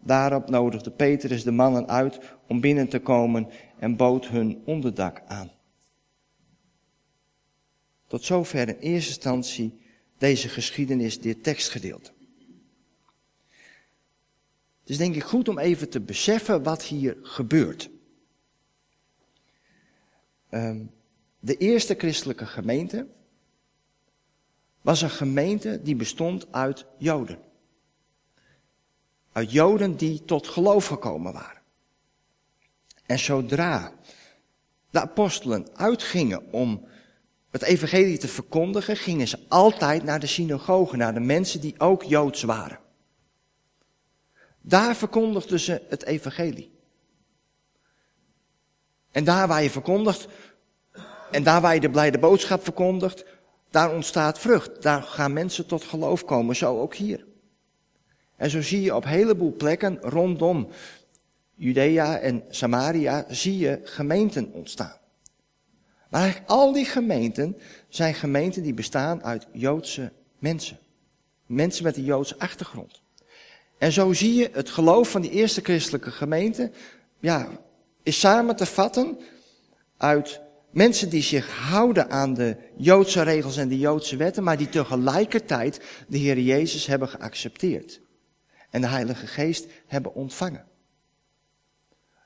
Daarop 0.00 0.50
nodigde 0.50 0.90
Petrus 0.90 1.42
de 1.42 1.50
mannen 1.50 1.88
uit 1.88 2.18
om 2.48 2.60
binnen 2.60 2.88
te 2.88 2.98
komen 2.98 3.48
en 3.78 3.96
bood 3.96 4.26
hun 4.26 4.62
onderdak 4.64 5.22
aan. 5.26 5.50
Tot 8.06 8.24
zover 8.24 8.68
in 8.68 8.78
eerste 8.78 9.08
instantie 9.08 9.80
deze 10.18 10.48
geschiedenis, 10.48 11.20
dit 11.20 11.42
tekstgedeelte. 11.42 12.12
Het 14.80 14.90
is 14.90 14.96
denk 14.96 15.14
ik 15.14 15.22
goed 15.22 15.48
om 15.48 15.58
even 15.58 15.88
te 15.88 16.00
beseffen 16.00 16.62
wat 16.62 16.82
hier 16.82 17.16
gebeurt. 17.22 17.90
Um, 20.50 20.90
de 21.44 21.56
eerste 21.56 21.94
christelijke 21.94 22.46
gemeente 22.46 23.06
was 24.80 25.02
een 25.02 25.10
gemeente 25.10 25.82
die 25.82 25.96
bestond 25.96 26.52
uit 26.52 26.86
Joden. 26.98 27.38
Uit 29.32 29.52
Joden 29.52 29.96
die 29.96 30.24
tot 30.24 30.48
geloof 30.48 30.86
gekomen 30.86 31.32
waren. 31.32 31.62
En 33.06 33.18
zodra 33.18 33.92
de 34.90 35.00
apostelen 35.00 35.76
uitgingen 35.76 36.52
om 36.52 36.86
het 37.50 37.62
evangelie 37.62 38.18
te 38.18 38.28
verkondigen, 38.28 38.96
gingen 38.96 39.28
ze 39.28 39.38
altijd 39.48 40.02
naar 40.02 40.20
de 40.20 40.26
synagogen, 40.26 40.98
naar 40.98 41.14
de 41.14 41.20
mensen 41.20 41.60
die 41.60 41.80
ook 41.80 42.02
Joods 42.02 42.42
waren. 42.42 42.78
Daar 44.60 44.96
verkondigden 44.96 45.60
ze 45.60 45.82
het 45.88 46.04
evangelie. 46.04 46.70
En 49.10 49.24
daar 49.24 49.48
waar 49.48 49.62
je 49.62 49.70
verkondigt, 49.70 50.28
en 51.32 51.42
daar 51.42 51.60
waar 51.60 51.74
je 51.74 51.80
de 51.80 51.90
blijde 51.90 52.18
boodschap 52.18 52.62
verkondigt, 52.62 53.24
daar 53.70 53.94
ontstaat 53.94 54.38
vrucht. 54.38 54.82
Daar 54.82 55.02
gaan 55.02 55.32
mensen 55.32 55.66
tot 55.66 55.84
geloof 55.84 56.24
komen, 56.24 56.56
zo 56.56 56.80
ook 56.80 56.94
hier. 56.94 57.24
En 58.36 58.50
zo 58.50 58.62
zie 58.62 58.82
je 58.82 58.94
op 58.94 59.04
heleboel 59.04 59.54
plekken 59.56 59.98
rondom 60.00 60.68
Judea 61.54 62.18
en 62.18 62.44
Samaria, 62.48 63.24
zie 63.28 63.58
je 63.58 63.80
gemeenten 63.84 64.52
ontstaan. 64.52 64.96
Maar 66.10 66.20
eigenlijk 66.20 66.50
al 66.50 66.72
die 66.72 66.84
gemeenten 66.84 67.56
zijn 67.88 68.14
gemeenten 68.14 68.62
die 68.62 68.74
bestaan 68.74 69.24
uit 69.24 69.46
Joodse 69.52 70.12
mensen. 70.38 70.78
Mensen 71.46 71.84
met 71.84 71.96
een 71.96 72.04
Joodse 72.04 72.38
achtergrond. 72.38 73.02
En 73.78 73.92
zo 73.92 74.12
zie 74.12 74.34
je 74.34 74.50
het 74.52 74.70
geloof 74.70 75.10
van 75.10 75.22
die 75.22 75.30
eerste 75.30 75.60
christelijke 75.60 76.10
gemeente, 76.10 76.70
ja, 77.20 77.48
is 78.02 78.20
samen 78.20 78.56
te 78.56 78.66
vatten 78.66 79.18
uit 79.96 80.40
mensen 80.72 81.08
die 81.08 81.22
zich 81.22 81.48
houden 81.48 82.10
aan 82.10 82.34
de 82.34 82.56
Joodse 82.76 83.22
regels 83.22 83.56
en 83.56 83.68
de 83.68 83.78
Joodse 83.78 84.16
wetten, 84.16 84.42
maar 84.42 84.56
die 84.56 84.68
tegelijkertijd 84.68 85.80
de 86.08 86.18
Heer 86.18 86.38
Jezus 86.38 86.86
hebben 86.86 87.08
geaccepteerd. 87.08 88.00
En 88.70 88.80
de 88.80 88.86
Heilige 88.86 89.26
Geest 89.26 89.66
hebben 89.86 90.14
ontvangen. 90.14 90.64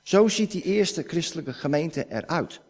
Zo 0.03 0.29
ziet 0.29 0.50
die 0.50 0.62
eerste 0.62 1.03
christelijke 1.03 1.53
gemeente 1.53 2.07
eruit. 2.09 2.61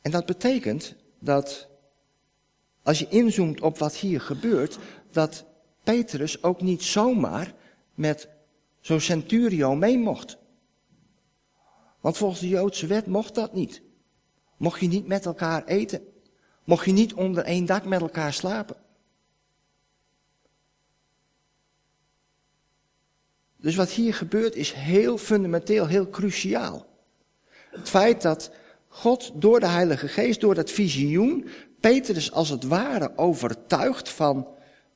En 0.00 0.10
dat 0.10 0.26
betekent 0.26 0.94
dat 1.18 1.68
als 2.82 2.98
je 2.98 3.08
inzoomt 3.08 3.60
op 3.60 3.78
wat 3.78 3.96
hier 3.96 4.20
gebeurt, 4.20 4.78
dat 5.10 5.44
Petrus 5.82 6.42
ook 6.42 6.60
niet 6.60 6.82
zomaar 6.82 7.54
met 7.96 8.28
zo'n 8.80 9.00
centurio 9.00 9.74
mee 9.74 9.98
mocht. 9.98 10.38
Want 12.00 12.16
volgens 12.16 12.40
de 12.40 12.48
Joodse 12.48 12.86
wet 12.86 13.06
mocht 13.06 13.34
dat 13.34 13.54
niet. 13.54 13.82
Mocht 14.56 14.80
je 14.80 14.86
niet 14.86 15.06
met 15.06 15.26
elkaar 15.26 15.64
eten. 15.64 16.02
Mocht 16.64 16.84
je 16.84 16.92
niet 16.92 17.14
onder 17.14 17.44
één 17.44 17.66
dak 17.66 17.84
met 17.84 18.00
elkaar 18.00 18.32
slapen. 18.32 18.76
Dus 23.56 23.76
wat 23.76 23.90
hier 23.90 24.14
gebeurt 24.14 24.54
is 24.54 24.72
heel 24.72 25.18
fundamenteel, 25.18 25.86
heel 25.86 26.10
cruciaal. 26.10 26.86
Het 27.70 27.88
feit 27.88 28.22
dat 28.22 28.50
God 28.88 29.32
door 29.34 29.60
de 29.60 29.66
Heilige 29.66 30.08
Geest, 30.08 30.40
door 30.40 30.54
dat 30.54 30.70
visioen, 30.70 31.48
Petrus 31.80 32.32
als 32.32 32.48
het 32.48 32.64
ware 32.64 33.12
overtuigt 33.16 34.08
van 34.08 34.48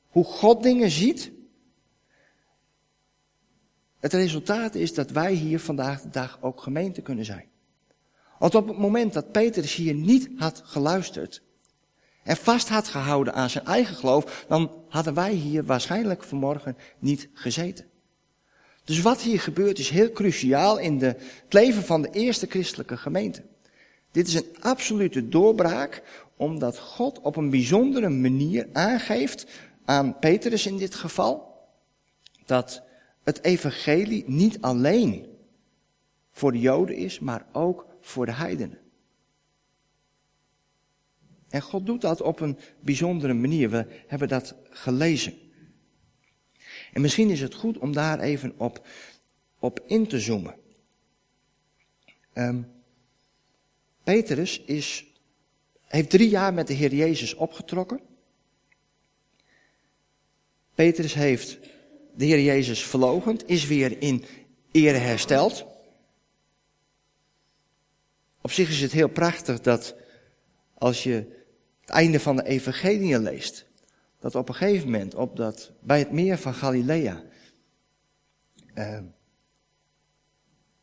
hoe 0.07 0.23
God 0.23 0.63
dingen 0.63 0.89
ziet. 0.89 1.31
Het 4.01 4.13
resultaat 4.13 4.75
is 4.75 4.93
dat 4.93 5.09
wij 5.09 5.33
hier 5.33 5.59
vandaag 5.59 6.01
de 6.01 6.09
dag 6.09 6.37
ook 6.41 6.61
gemeente 6.61 7.01
kunnen 7.01 7.25
zijn. 7.25 7.45
Want 8.39 8.55
op 8.55 8.67
het 8.67 8.77
moment 8.77 9.13
dat 9.13 9.31
Petrus 9.31 9.75
hier 9.75 9.93
niet 9.93 10.29
had 10.37 10.61
geluisterd 10.65 11.41
en 12.23 12.37
vast 12.37 12.69
had 12.69 12.87
gehouden 12.87 13.33
aan 13.33 13.49
zijn 13.49 13.65
eigen 13.65 13.95
geloof, 13.95 14.45
dan 14.47 14.71
hadden 14.89 15.13
wij 15.13 15.33
hier 15.33 15.63
waarschijnlijk 15.63 16.23
vanmorgen 16.23 16.77
niet 16.99 17.29
gezeten. 17.33 17.85
Dus 18.83 19.01
wat 19.01 19.21
hier 19.21 19.39
gebeurt 19.39 19.79
is 19.79 19.89
heel 19.89 20.11
cruciaal 20.11 20.77
in 20.77 20.97
de, 20.97 21.05
het 21.43 21.53
leven 21.53 21.83
van 21.83 22.01
de 22.01 22.09
eerste 22.09 22.47
christelijke 22.47 22.97
gemeente. 22.97 23.43
Dit 24.11 24.27
is 24.27 24.33
een 24.33 24.55
absolute 24.59 25.27
doorbraak, 25.27 26.03
omdat 26.35 26.77
God 26.77 27.19
op 27.19 27.35
een 27.35 27.49
bijzondere 27.49 28.09
manier 28.09 28.67
aangeeft 28.73 29.45
aan 29.85 30.19
Petrus 30.19 30.65
in 30.65 30.77
dit 30.77 30.95
geval, 30.95 31.55
dat 32.45 32.81
het 33.23 33.43
evangelie 33.43 34.23
niet 34.27 34.61
alleen 34.61 35.25
voor 36.31 36.51
de 36.51 36.59
Joden 36.59 36.95
is, 36.95 37.19
maar 37.19 37.45
ook 37.51 37.85
voor 38.01 38.25
de 38.25 38.33
heidenen. 38.33 38.79
En 41.49 41.61
God 41.61 41.85
doet 41.85 42.01
dat 42.01 42.21
op 42.21 42.39
een 42.39 42.57
bijzondere 42.79 43.33
manier. 43.33 43.69
We 43.69 43.85
hebben 44.07 44.27
dat 44.27 44.55
gelezen. 44.69 45.33
En 46.93 47.01
misschien 47.01 47.29
is 47.29 47.41
het 47.41 47.53
goed 47.53 47.77
om 47.77 47.93
daar 47.93 48.19
even 48.19 48.53
op, 48.57 48.87
op 49.59 49.83
in 49.87 50.07
te 50.07 50.19
zoomen. 50.19 50.55
Um, 52.33 52.71
Petrus 54.03 54.61
is, 54.61 55.05
heeft 55.81 56.09
drie 56.09 56.29
jaar 56.29 56.53
met 56.53 56.67
de 56.67 56.73
Heer 56.73 56.93
Jezus 56.93 57.33
opgetrokken. 57.33 58.01
Petrus 60.75 61.13
heeft 61.13 61.59
de 62.15 62.25
Heer 62.25 62.41
Jezus 62.41 62.83
verlogend, 62.83 63.49
is 63.49 63.67
weer 63.67 64.01
in 64.01 64.23
ere 64.71 64.97
hersteld. 64.97 65.65
Op 68.41 68.51
zich 68.51 68.69
is 68.69 68.81
het 68.81 68.91
heel 68.91 69.09
prachtig 69.09 69.61
dat 69.61 69.95
als 70.73 71.03
je 71.03 71.43
het 71.81 71.89
einde 71.89 72.19
van 72.19 72.35
de 72.35 72.43
evangelie 72.43 73.19
leest, 73.19 73.65
dat 74.19 74.35
op 74.35 74.49
een 74.49 74.55
gegeven 74.55 74.91
moment, 74.91 75.15
op 75.15 75.35
dat, 75.35 75.71
bij 75.79 75.99
het 75.99 76.11
meer 76.11 76.37
van 76.37 76.53
Galilea, 76.53 77.23
uh, 78.75 78.99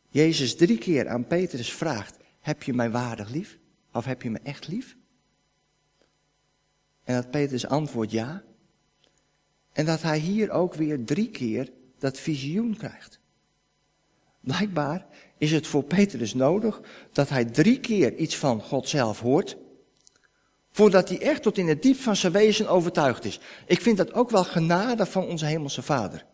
Jezus 0.08 0.56
drie 0.56 0.78
keer 0.78 1.08
aan 1.08 1.26
Petrus 1.26 1.72
vraagt, 1.72 2.16
heb 2.40 2.62
je 2.62 2.74
mij 2.74 2.90
waardig 2.90 3.30
lief? 3.30 3.58
Of 3.92 4.04
heb 4.04 4.22
je 4.22 4.30
me 4.30 4.38
echt 4.42 4.68
lief? 4.68 4.96
En 7.04 7.14
dat 7.14 7.30
Petrus 7.30 7.66
antwoordt 7.66 8.10
ja. 8.10 8.44
En 9.78 9.84
dat 9.84 10.02
hij 10.02 10.18
hier 10.18 10.50
ook 10.50 10.74
weer 10.74 11.04
drie 11.04 11.30
keer 11.30 11.70
dat 11.98 12.18
visioen 12.18 12.76
krijgt. 12.76 13.20
Blijkbaar 14.40 15.06
is 15.36 15.52
het 15.52 15.66
voor 15.66 15.82
Petrus 15.82 16.34
nodig 16.34 16.80
dat 17.12 17.28
hij 17.28 17.44
drie 17.44 17.80
keer 17.80 18.14
iets 18.14 18.36
van 18.36 18.60
God 18.60 18.88
zelf 18.88 19.20
hoort. 19.20 19.56
Voordat 20.70 21.08
hij 21.08 21.20
echt 21.20 21.42
tot 21.42 21.58
in 21.58 21.68
het 21.68 21.82
diep 21.82 21.96
van 21.96 22.16
zijn 22.16 22.32
wezen 22.32 22.68
overtuigd 22.68 23.24
is. 23.24 23.40
Ik 23.66 23.80
vind 23.80 23.96
dat 23.96 24.14
ook 24.14 24.30
wel 24.30 24.44
genade 24.44 25.06
van 25.06 25.26
onze 25.26 25.44
hemelse 25.44 25.82
vader. 25.82 26.26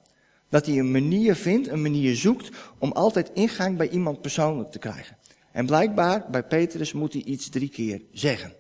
Dat 0.48 0.66
hij 0.66 0.78
een 0.78 0.90
manier 0.90 1.34
vindt, 1.34 1.68
een 1.68 1.82
manier 1.82 2.16
zoekt 2.16 2.56
om 2.78 2.92
altijd 2.92 3.30
ingang 3.34 3.76
bij 3.76 3.88
iemand 3.88 4.20
persoonlijk 4.20 4.70
te 4.70 4.78
krijgen. 4.78 5.16
En 5.52 5.66
blijkbaar, 5.66 6.30
bij 6.30 6.44
Petrus 6.44 6.92
moet 6.92 7.12
hij 7.12 7.22
iets 7.22 7.48
drie 7.48 7.68
keer 7.68 8.02
zeggen. 8.12 8.54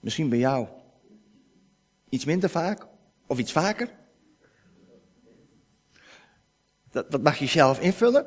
Misschien 0.00 0.28
bij 0.28 0.38
jou 0.38 0.68
iets 2.08 2.24
minder 2.24 2.50
vaak 2.50 2.86
of 3.26 3.38
iets 3.38 3.52
vaker. 3.52 3.90
Dat, 6.90 7.10
dat 7.10 7.22
mag 7.22 7.38
je 7.38 7.46
zelf 7.46 7.80
invullen. 7.80 8.26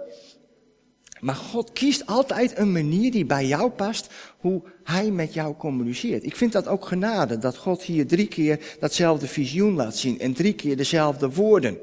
Maar 1.20 1.36
God 1.36 1.72
kiest 1.72 2.06
altijd 2.06 2.58
een 2.58 2.72
manier 2.72 3.12
die 3.12 3.26
bij 3.26 3.46
jou 3.46 3.72
past, 3.72 4.14
hoe 4.38 4.64
Hij 4.84 5.12
met 5.12 5.34
jou 5.34 5.56
communiceert. 5.56 6.24
Ik 6.24 6.36
vind 6.36 6.52
dat 6.52 6.68
ook 6.68 6.86
genade, 6.86 7.38
dat 7.38 7.58
God 7.58 7.84
hier 7.84 8.08
drie 8.08 8.28
keer 8.28 8.78
datzelfde 8.80 9.28
visioen 9.28 9.74
laat 9.74 9.98
zien 9.98 10.20
en 10.20 10.34
drie 10.34 10.54
keer 10.54 10.78
dezelfde 10.78 11.30
woorden. 11.30 11.78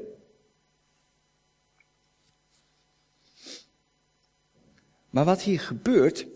Maar 5.09 5.25
wat 5.25 5.41
hier 5.41 5.59
gebeurt, 5.59 6.27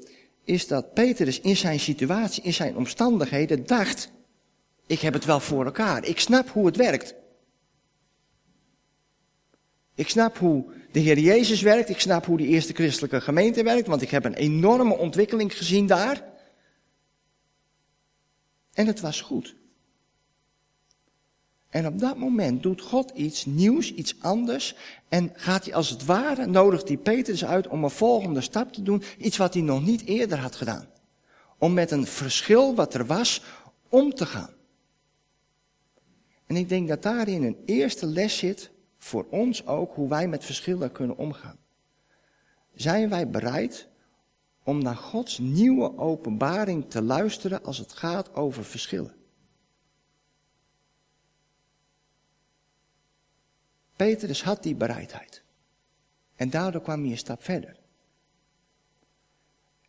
is 0.44 0.68
dat 0.68 0.94
Petrus 0.94 1.40
in 1.40 1.58
zijn 1.58 1.80
situatie, 1.80 2.44
in 2.44 2.54
zijn 2.54 2.78
omstandigheden 2.78 3.66
dacht, 3.66 4.12
ik 4.86 5.00
heb 5.00 5.14
het 5.14 5.26
wel 5.26 5.40
voor 5.40 5.66
elkaar, 5.66 6.06
ik 6.06 6.20
snap 6.20 6.50
hoe 6.50 6.66
het 6.66 6.76
werkt. 6.76 7.16
Ik 9.96 10.10
snap 10.10 10.38
hoe 10.38 10.66
de 10.92 11.00
Heer 11.00 11.20
Jezus 11.20 11.62
werkt, 11.62 11.90
ik 11.90 12.00
snap 12.00 12.26
hoe 12.26 12.38
die 12.38 12.48
eerste 12.48 12.74
christelijke 12.74 13.22
gemeente 13.22 13.64
werkt, 13.64 13.88
want 13.88 14.02
ik 14.02 14.10
heb 14.10 14.26
een 14.26 14.34
enorme 14.34 14.98
ontwikkeling 14.98 15.58
gezien 15.58 15.88
daar. 15.88 16.24
En 18.74 18.88
het 18.88 19.00
was 19.00 19.22
goed. 19.22 19.56
En 21.70 21.88
op 21.88 22.00
dat 22.00 22.18
moment 22.18 22.64
doet 22.64 22.82
God 22.82 23.12
iets 23.16 23.46
nieuws, 23.46 23.94
iets 23.94 24.16
anders. 24.20 24.76
En 25.10 25.32
gaat 25.34 25.66
hij 25.66 25.74
als 25.74 25.90
het 25.90 26.06
ware, 26.06 26.46
nodigt 26.46 26.88
hij 26.88 26.98
Petrus 26.98 27.46
uit 27.46 27.68
om 27.68 27.84
een 27.84 27.90
volgende 27.90 28.42
stap 28.42 28.74
te 28.74 28.82
doen. 28.82 29.04
Iets 29.18 29.38
wat 29.38 29.54
hij 29.54 29.64
nog 29.64 29.86
niet 29.86 30.06
eerder 30.06 30.38
had 30.38 30.56
gedaan. 30.56 30.88
Om 31.58 31.74
met 31.74 31.92
een 31.92 32.06
verschil 32.06 32.76
wat 32.76 32.94
er 32.94 33.06
was, 33.06 33.44
om 33.90 34.14
te 34.14 34.26
gaan. 34.26 34.50
En 36.52 36.58
ik 36.58 36.70
denk 36.70 36.88
dat 36.88 37.04
daarin 37.04 37.44
een 37.44 37.62
eerste 37.66 38.06
les 38.06 38.38
zit, 38.38 38.72
voor 38.98 39.28
ons 39.30 39.68
ook, 39.68 39.96
hoe 39.96 40.10
wij 40.10 40.28
met 40.28 40.46
verschillen 40.46 40.92
kunnen 40.92 41.18
omgaan. 41.18 41.58
Zijn 42.74 43.10
wij 43.10 43.30
bereid 43.30 43.88
om 44.64 44.84
naar 44.84 44.96
Gods 44.96 45.38
nieuwe 45.38 45.98
openbaring 45.98 46.90
te 46.90 47.02
luisteren 47.02 47.64
als 47.64 47.78
het 47.78 47.94
gaat 47.94 48.34
over 48.34 48.66
verschillen? 48.66 49.16
Petrus 53.96 54.44
had 54.44 54.64
die 54.64 54.76
bereidheid. 54.76 55.44
En 56.36 56.50
daardoor 56.50 56.82
kwam 56.82 57.02
hij 57.02 57.12
een 57.12 57.18
stap 57.18 57.44
verder. 57.44 57.80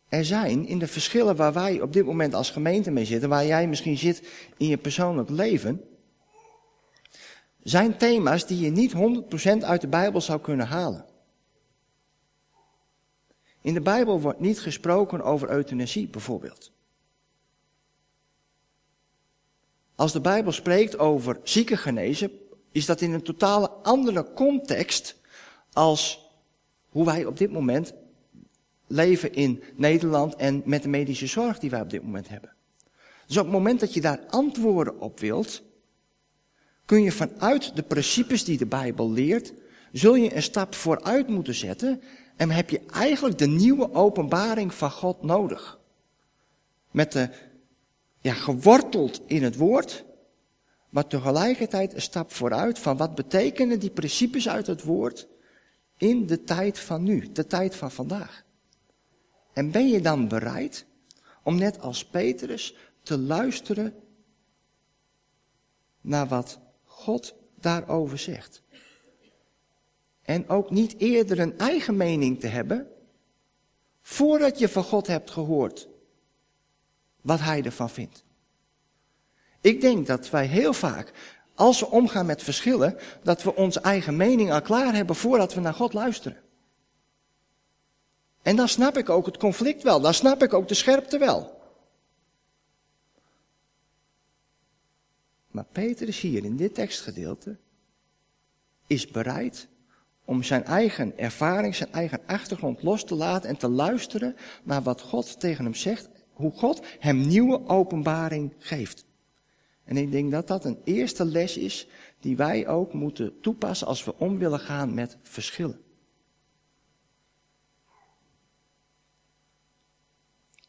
Er 0.07 0.25
zijn 0.25 0.65
in 0.65 0.79
de 0.79 0.87
verschillen 0.87 1.35
waar 1.35 1.53
wij 1.53 1.81
op 1.81 1.93
dit 1.93 2.05
moment 2.05 2.33
als 2.33 2.49
gemeente 2.49 2.91
mee 2.91 3.05
zitten, 3.05 3.29
waar 3.29 3.45
jij 3.45 3.67
misschien 3.67 3.97
zit 3.97 4.23
in 4.57 4.67
je 4.67 4.77
persoonlijk 4.77 5.29
leven, 5.29 5.87
zijn 7.63 7.97
thema's 7.97 8.47
die 8.47 8.59
je 8.59 8.71
niet 8.71 8.93
100% 8.93 9.63
uit 9.63 9.81
de 9.81 9.87
Bijbel 9.87 10.21
zou 10.21 10.41
kunnen 10.41 10.67
halen. 10.67 11.05
In 13.61 13.73
de 13.73 13.81
Bijbel 13.81 14.21
wordt 14.21 14.39
niet 14.39 14.59
gesproken 14.59 15.21
over 15.21 15.49
euthanasie 15.49 16.07
bijvoorbeeld. 16.07 16.71
Als 19.95 20.11
de 20.11 20.21
Bijbel 20.21 20.51
spreekt 20.51 20.97
over 20.97 21.39
zieken 21.43 21.77
genezen, 21.77 22.31
is 22.71 22.85
dat 22.85 23.01
in 23.01 23.13
een 23.13 23.23
totale 23.23 23.69
andere 23.69 24.33
context 24.33 25.15
als 25.73 26.29
hoe 26.89 27.05
wij 27.05 27.25
op 27.25 27.37
dit 27.37 27.51
moment 27.51 27.93
leven 28.87 29.33
in 29.33 29.63
Nederland 29.75 30.35
en 30.35 30.61
met 30.65 30.83
de 30.83 30.89
medische 30.89 31.27
zorg 31.27 31.59
die 31.59 31.69
wij 31.69 31.81
op 31.81 31.89
dit 31.89 32.03
moment 32.03 32.29
hebben. 32.29 32.53
Dus 33.27 33.37
op 33.37 33.43
het 33.43 33.53
moment 33.53 33.79
dat 33.79 33.93
je 33.93 34.01
daar 34.01 34.25
antwoorden 34.29 34.99
op 34.99 35.19
wilt, 35.19 35.61
kun 36.85 37.01
je 37.01 37.11
vanuit 37.11 37.75
de 37.75 37.83
principes 37.83 38.43
die 38.43 38.57
de 38.57 38.65
Bijbel 38.65 39.11
leert, 39.11 39.53
zul 39.91 40.15
je 40.15 40.35
een 40.35 40.43
stap 40.43 40.75
vooruit 40.75 41.27
moeten 41.27 41.53
zetten 41.53 42.01
en 42.35 42.49
heb 42.49 42.69
je 42.69 42.81
eigenlijk 42.91 43.37
de 43.37 43.47
nieuwe 43.47 43.93
openbaring 43.93 44.73
van 44.73 44.91
God 44.91 45.23
nodig. 45.23 45.79
Met 46.91 47.11
de, 47.11 47.29
ja, 48.21 48.33
geworteld 48.33 49.21
in 49.25 49.43
het 49.43 49.55
woord, 49.55 50.05
maar 50.89 51.07
tegelijkertijd 51.07 51.93
een 51.93 52.01
stap 52.01 52.31
vooruit 52.31 52.79
van 52.79 52.97
wat 52.97 53.15
betekenen 53.15 53.79
die 53.79 53.89
principes 53.89 54.49
uit 54.49 54.67
het 54.67 54.83
woord 54.83 55.27
in 55.97 56.25
de 56.25 56.43
tijd 56.43 56.79
van 56.79 57.03
nu, 57.03 57.31
de 57.31 57.47
tijd 57.47 57.75
van 57.75 57.91
vandaag. 57.91 58.43
En 59.53 59.71
ben 59.71 59.87
je 59.87 60.01
dan 60.01 60.27
bereid 60.27 60.85
om 61.43 61.55
net 61.57 61.81
als 61.81 62.05
Petrus 62.05 62.75
te 63.01 63.17
luisteren 63.17 63.95
naar 66.01 66.27
wat 66.27 66.59
God 67.03 67.35
daarover 67.59 68.17
zegt? 68.17 68.61
En 70.21 70.49
ook 70.49 70.69
niet 70.69 70.95
eerder 70.97 71.39
een 71.39 71.57
eigen 71.57 71.97
mening 71.97 72.39
te 72.39 72.47
hebben 72.47 72.87
voordat 74.01 74.59
je 74.59 74.69
van 74.69 74.83
God 74.83 75.07
hebt 75.07 75.31
gehoord 75.31 75.87
wat 77.21 77.39
hij 77.39 77.63
ervan 77.63 77.89
vindt. 77.89 78.23
Ik 79.61 79.81
denk 79.81 80.07
dat 80.07 80.29
wij 80.29 80.45
heel 80.45 80.73
vaak, 80.73 81.11
als 81.55 81.79
we 81.79 81.89
omgaan 81.89 82.25
met 82.25 82.43
verschillen, 82.43 82.97
dat 83.23 83.43
we 83.43 83.55
onze 83.55 83.79
eigen 83.79 84.15
mening 84.15 84.51
al 84.51 84.61
klaar 84.61 84.93
hebben 84.93 85.15
voordat 85.15 85.53
we 85.53 85.61
naar 85.61 85.73
God 85.73 85.93
luisteren. 85.93 86.41
En 88.41 88.55
dan 88.55 88.67
snap 88.67 88.97
ik 88.97 89.09
ook 89.09 89.25
het 89.25 89.37
conflict 89.37 89.83
wel, 89.83 90.01
dan 90.01 90.13
snap 90.13 90.43
ik 90.43 90.53
ook 90.53 90.67
de 90.67 90.73
scherpte 90.73 91.17
wel. 91.17 91.61
Maar 95.53 95.65
Peter 95.71 96.07
is 96.07 96.19
hier 96.19 96.43
in 96.43 96.55
dit 96.55 96.73
tekstgedeelte, 96.73 97.57
is 98.87 99.07
bereid 99.07 99.67
om 100.25 100.43
zijn 100.43 100.63
eigen 100.63 101.17
ervaring, 101.17 101.75
zijn 101.75 101.91
eigen 101.91 102.21
achtergrond 102.25 102.83
los 102.83 103.03
te 103.03 103.15
laten 103.15 103.49
en 103.49 103.57
te 103.57 103.67
luisteren 103.67 104.35
naar 104.63 104.81
wat 104.81 105.01
God 105.01 105.39
tegen 105.39 105.63
hem 105.63 105.73
zegt, 105.73 106.09
hoe 106.31 106.51
God 106.51 106.85
hem 106.99 107.27
nieuwe 107.27 107.67
openbaring 107.67 108.53
geeft. 108.57 109.05
En 109.83 109.97
ik 109.97 110.11
denk 110.11 110.31
dat 110.31 110.47
dat 110.47 110.65
een 110.65 110.81
eerste 110.83 111.25
les 111.25 111.57
is 111.57 111.87
die 112.19 112.37
wij 112.37 112.67
ook 112.67 112.93
moeten 112.93 113.39
toepassen 113.41 113.87
als 113.87 114.03
we 114.03 114.17
om 114.17 114.37
willen 114.37 114.59
gaan 114.59 114.93
met 114.93 115.17
verschillen. 115.21 115.81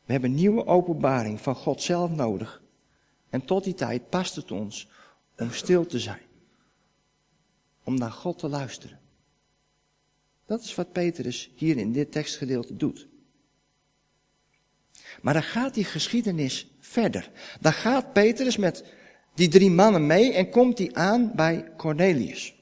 We 0.05 0.13
hebben 0.13 0.35
nieuwe 0.35 0.67
openbaring 0.67 1.41
van 1.41 1.55
God 1.55 1.83
zelf 1.83 2.11
nodig. 2.11 2.64
En 3.35 3.45
tot 3.45 3.65
die 3.65 3.75
tijd 3.75 4.09
past 4.09 4.37
het 4.37 4.51
ons 4.51 4.89
om 5.39 5.53
stil 5.53 5.87
te 5.87 5.99
zijn. 5.99 6.23
Om 7.85 7.95
naar 7.95 8.13
God 8.13 8.39
te 8.39 8.49
luisteren. 8.49 9.01
Dat 10.47 10.63
is 10.63 10.75
wat 10.75 10.93
Petrus 10.93 11.51
hier 11.55 11.77
in 11.77 11.93
dit 11.93 12.13
tekstgedeelte 12.13 12.77
doet. 12.77 13.09
Maar 15.23 15.35
dan 15.35 15.43
gaat 15.43 15.75
die 15.75 15.85
geschiedenis 15.85 16.71
verder. 16.81 17.31
Dan 17.61 17.73
gaat 17.73 18.13
Petrus 18.13 18.57
met 18.57 18.85
die 19.35 19.49
drie 19.49 19.71
mannen 19.71 20.07
mee 20.07 20.33
en 20.33 20.51
komt 20.51 20.79
hij 20.79 20.93
aan 20.93 21.33
bij 21.35 21.73
Cornelius. 21.77 22.55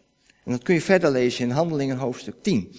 En 0.44 0.52
dat 0.52 0.62
kun 0.62 0.74
je 0.74 0.80
verder 0.80 1.10
lezen 1.10 1.44
in 1.44 1.50
Handelingen 1.50 1.96
hoofdstuk 1.96 2.42
10. 2.42 2.74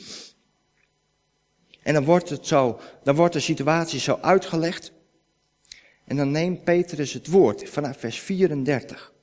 En 1.84 1.94
dan 1.94 2.04
wordt 2.04 2.30
het 2.30 2.48
zo, 2.48 2.80
dan 3.04 3.16
wordt 3.16 3.34
de 3.34 3.40
situatie 3.40 4.00
zo 4.00 4.18
uitgelegd. 4.22 4.92
En 6.06 6.16
dan 6.16 6.32
neemt 6.32 6.64
Petrus 6.64 7.14
het 7.14 7.28
woord 7.28 7.70
vanaf 7.70 7.98
vers 7.98 8.20
34. 8.20 9.14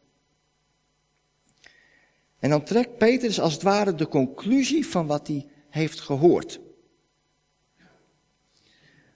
En 2.39 2.51
dan 2.51 2.65
trekt 2.65 2.99
Petrus 2.99 3.41
als 3.41 3.53
het 3.53 3.63
ware 3.63 3.95
de 3.95 4.09
conclusie 4.09 4.87
van 4.87 5.07
wat 5.07 5.27
hij 5.27 5.47
heeft 5.69 6.01
gehoord. 6.01 6.61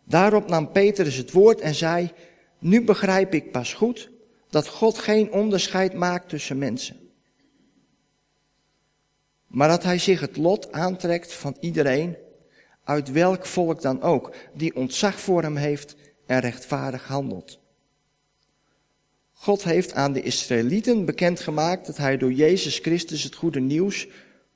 Daarop 0.05 0.49
nam 0.49 0.73
Petrus 0.73 1.17
het 1.17 1.33
woord 1.33 1.61
en 1.61 1.75
zei, 1.75 2.13
nu 2.59 2.85
begrijp 2.85 3.35
ik 3.35 3.53
pas 3.53 3.75
goed 3.75 4.11
dat 4.49 4.69
God 4.69 4.99
geen 4.99 5.33
onderscheid 5.33 5.95
maakt 5.95 6.29
tussen 6.29 6.59
mensen. 6.59 6.97
Maar 9.47 9.69
dat 9.69 9.83
hij 9.83 9.99
zich 9.99 10.21
het 10.21 10.37
lot 10.37 10.73
aantrekt 10.73 11.33
van 11.33 11.57
iedereen, 11.61 12.17
uit 12.85 13.11
welk 13.11 13.47
volk 13.47 13.83
dan 13.83 14.03
ook, 14.03 14.35
die 14.55 14.77
ontzag 14.77 15.21
voor 15.21 15.43
hem 15.43 15.57
heeft 15.57 15.97
en 16.27 16.41
rechtvaardig 16.41 17.05
handelt. 17.05 17.59
God 19.33 19.65
heeft 19.65 19.93
aan 19.93 20.13
de 20.13 20.23
Israëlieten 20.23 21.05
bekendgemaakt 21.05 21.87
dat 21.87 21.97
hij 21.97 22.17
door 22.17 22.33
Jezus 22.33 22.79
Christus 22.79 23.23
het 23.23 23.35
goede 23.35 23.61
nieuws 23.61 24.09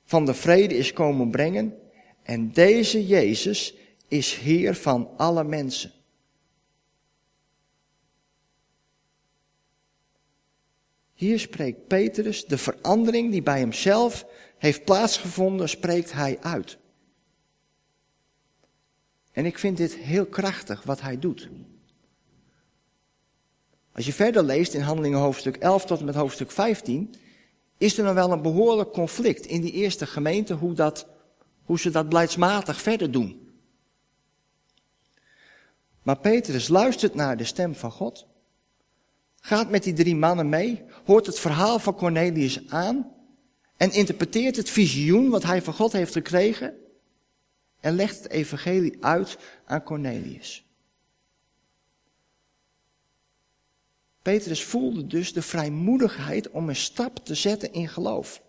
van 0.03 0.25
de 0.25 0.33
vrede 0.33 0.77
is 0.77 0.93
komen 0.93 1.29
brengen. 1.29 1.77
En 2.23 2.51
deze 2.51 3.07
Jezus 3.07 3.73
is 4.07 4.33
Heer 4.33 4.75
van 4.75 5.09
alle 5.17 5.43
mensen. 5.43 5.91
Hier 11.13 11.39
spreekt 11.39 11.87
Petrus 11.87 12.45
de 12.45 12.57
verandering 12.57 13.31
die 13.31 13.41
bij 13.41 13.59
hemzelf 13.59 14.25
heeft 14.57 14.83
plaatsgevonden, 14.83 15.69
spreekt 15.69 16.11
hij 16.11 16.37
uit. 16.41 16.77
En 19.31 19.45
ik 19.45 19.57
vind 19.57 19.77
dit 19.77 19.95
heel 19.95 20.25
krachtig 20.25 20.83
wat 20.83 21.01
hij 21.01 21.19
doet. 21.19 21.49
Als 23.91 24.05
je 24.05 24.13
verder 24.13 24.43
leest 24.43 24.73
in 24.73 24.81
Handelingen 24.81 25.19
hoofdstuk 25.19 25.55
11 25.55 25.85
tot 25.85 25.99
en 25.99 26.05
met 26.05 26.15
hoofdstuk 26.15 26.51
15, 26.51 27.13
is 27.77 27.97
er 27.97 28.03
nog 28.03 28.13
wel 28.13 28.31
een 28.31 28.41
behoorlijk 28.41 28.91
conflict 28.91 29.45
in 29.45 29.61
die 29.61 29.71
eerste 29.71 30.05
gemeente 30.05 30.53
hoe, 30.53 30.73
dat, 30.73 31.07
hoe 31.63 31.79
ze 31.79 31.89
dat 31.89 32.09
beleidsmatig 32.09 32.81
verder 32.81 33.11
doen. 33.11 33.47
Maar 36.01 36.19
Petrus 36.19 36.67
luistert 36.67 37.15
naar 37.15 37.37
de 37.37 37.43
stem 37.43 37.75
van 37.75 37.91
God, 37.91 38.27
gaat 39.41 39.69
met 39.69 39.83
die 39.83 39.93
drie 39.93 40.15
mannen 40.15 40.49
mee, 40.49 40.83
hoort 41.05 41.25
het 41.25 41.39
verhaal 41.39 41.79
van 41.79 41.95
Cornelius 41.95 42.69
aan 42.69 43.11
en 43.77 43.91
interpreteert 43.91 44.55
het 44.55 44.69
visioen 44.69 45.29
wat 45.29 45.43
hij 45.43 45.61
van 45.61 45.73
God 45.73 45.91
heeft 45.91 46.13
gekregen 46.13 46.73
en 47.79 47.95
legt 47.95 48.23
het 48.23 48.31
evangelie 48.31 48.97
uit 48.99 49.37
aan 49.65 49.83
Cornelius. 49.83 50.65
Petrus 54.21 54.63
voelde 54.63 55.07
dus 55.07 55.33
de 55.33 55.41
vrijmoedigheid 55.41 56.49
om 56.49 56.69
een 56.69 56.75
stap 56.75 57.25
te 57.25 57.35
zetten 57.35 57.73
in 57.73 57.87
geloof. 57.87 58.41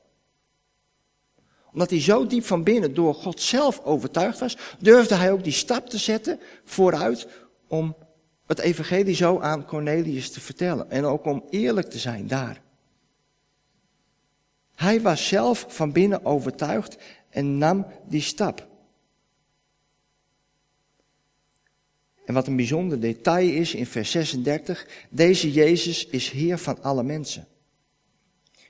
Omdat 1.73 1.91
hij 1.91 2.01
zo 2.01 2.27
diep 2.27 2.45
van 2.45 2.63
binnen 2.63 2.95
door 2.95 3.15
God 3.15 3.41
zelf 3.41 3.85
overtuigd 3.85 4.39
was, 4.39 4.57
durfde 4.79 5.15
hij 5.15 5.33
ook 5.33 5.45
die 5.45 5.53
stap 5.53 5.89
te 5.89 5.99
zetten 5.99 6.41
vooruit 6.65 7.29
om 7.69 7.97
het 8.47 8.59
evangelie 8.59 9.15
zo 9.15 9.39
aan 9.39 9.67
Cornelius 9.67 10.31
te 10.31 10.41
vertellen. 10.41 10.91
En 10.91 11.05
ook 11.05 11.25
om 11.25 11.45
eerlijk 11.51 11.91
te 11.91 11.99
zijn 11.99 12.27
daar. 12.27 12.63
Hij 14.75 15.01
was 15.01 15.29
zelf 15.29 15.65
van 15.69 15.93
binnen 15.93 16.25
overtuigd 16.25 16.97
en 17.29 17.59
nam 17.59 17.87
die 18.09 18.21
stap. 18.21 18.70
En 22.31 22.37
wat 22.37 22.47
een 22.47 22.57
bijzonder 22.57 23.01
detail 23.01 23.49
is 23.49 23.75
in 23.75 23.87
vers 23.87 24.11
36, 24.11 24.87
deze 25.09 25.53
Jezus 25.53 26.07
is 26.07 26.31
Heer 26.31 26.59
van 26.59 26.83
alle 26.83 27.03
mensen. 27.03 27.47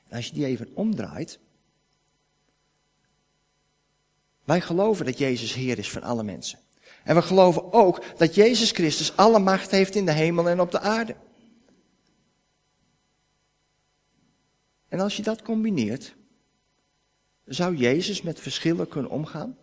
En 0.08 0.16
als 0.16 0.26
je 0.26 0.32
die 0.32 0.44
even 0.44 0.68
omdraait, 0.74 1.38
wij 4.44 4.60
geloven 4.60 5.04
dat 5.04 5.18
Jezus 5.18 5.54
Heer 5.54 5.78
is 5.78 5.90
van 5.90 6.02
alle 6.02 6.22
mensen. 6.22 6.58
En 7.04 7.14
we 7.14 7.22
geloven 7.22 7.72
ook 7.72 8.18
dat 8.18 8.34
Jezus 8.34 8.70
Christus 8.70 9.16
alle 9.16 9.38
macht 9.38 9.70
heeft 9.70 9.94
in 9.94 10.06
de 10.06 10.12
hemel 10.12 10.48
en 10.48 10.60
op 10.60 10.70
de 10.70 10.80
aarde. 10.80 11.16
En 14.88 15.00
als 15.00 15.16
je 15.16 15.22
dat 15.22 15.42
combineert, 15.42 16.14
zou 17.44 17.76
Jezus 17.76 18.22
met 18.22 18.40
verschillen 18.40 18.88
kunnen 18.88 19.10
omgaan? 19.10 19.56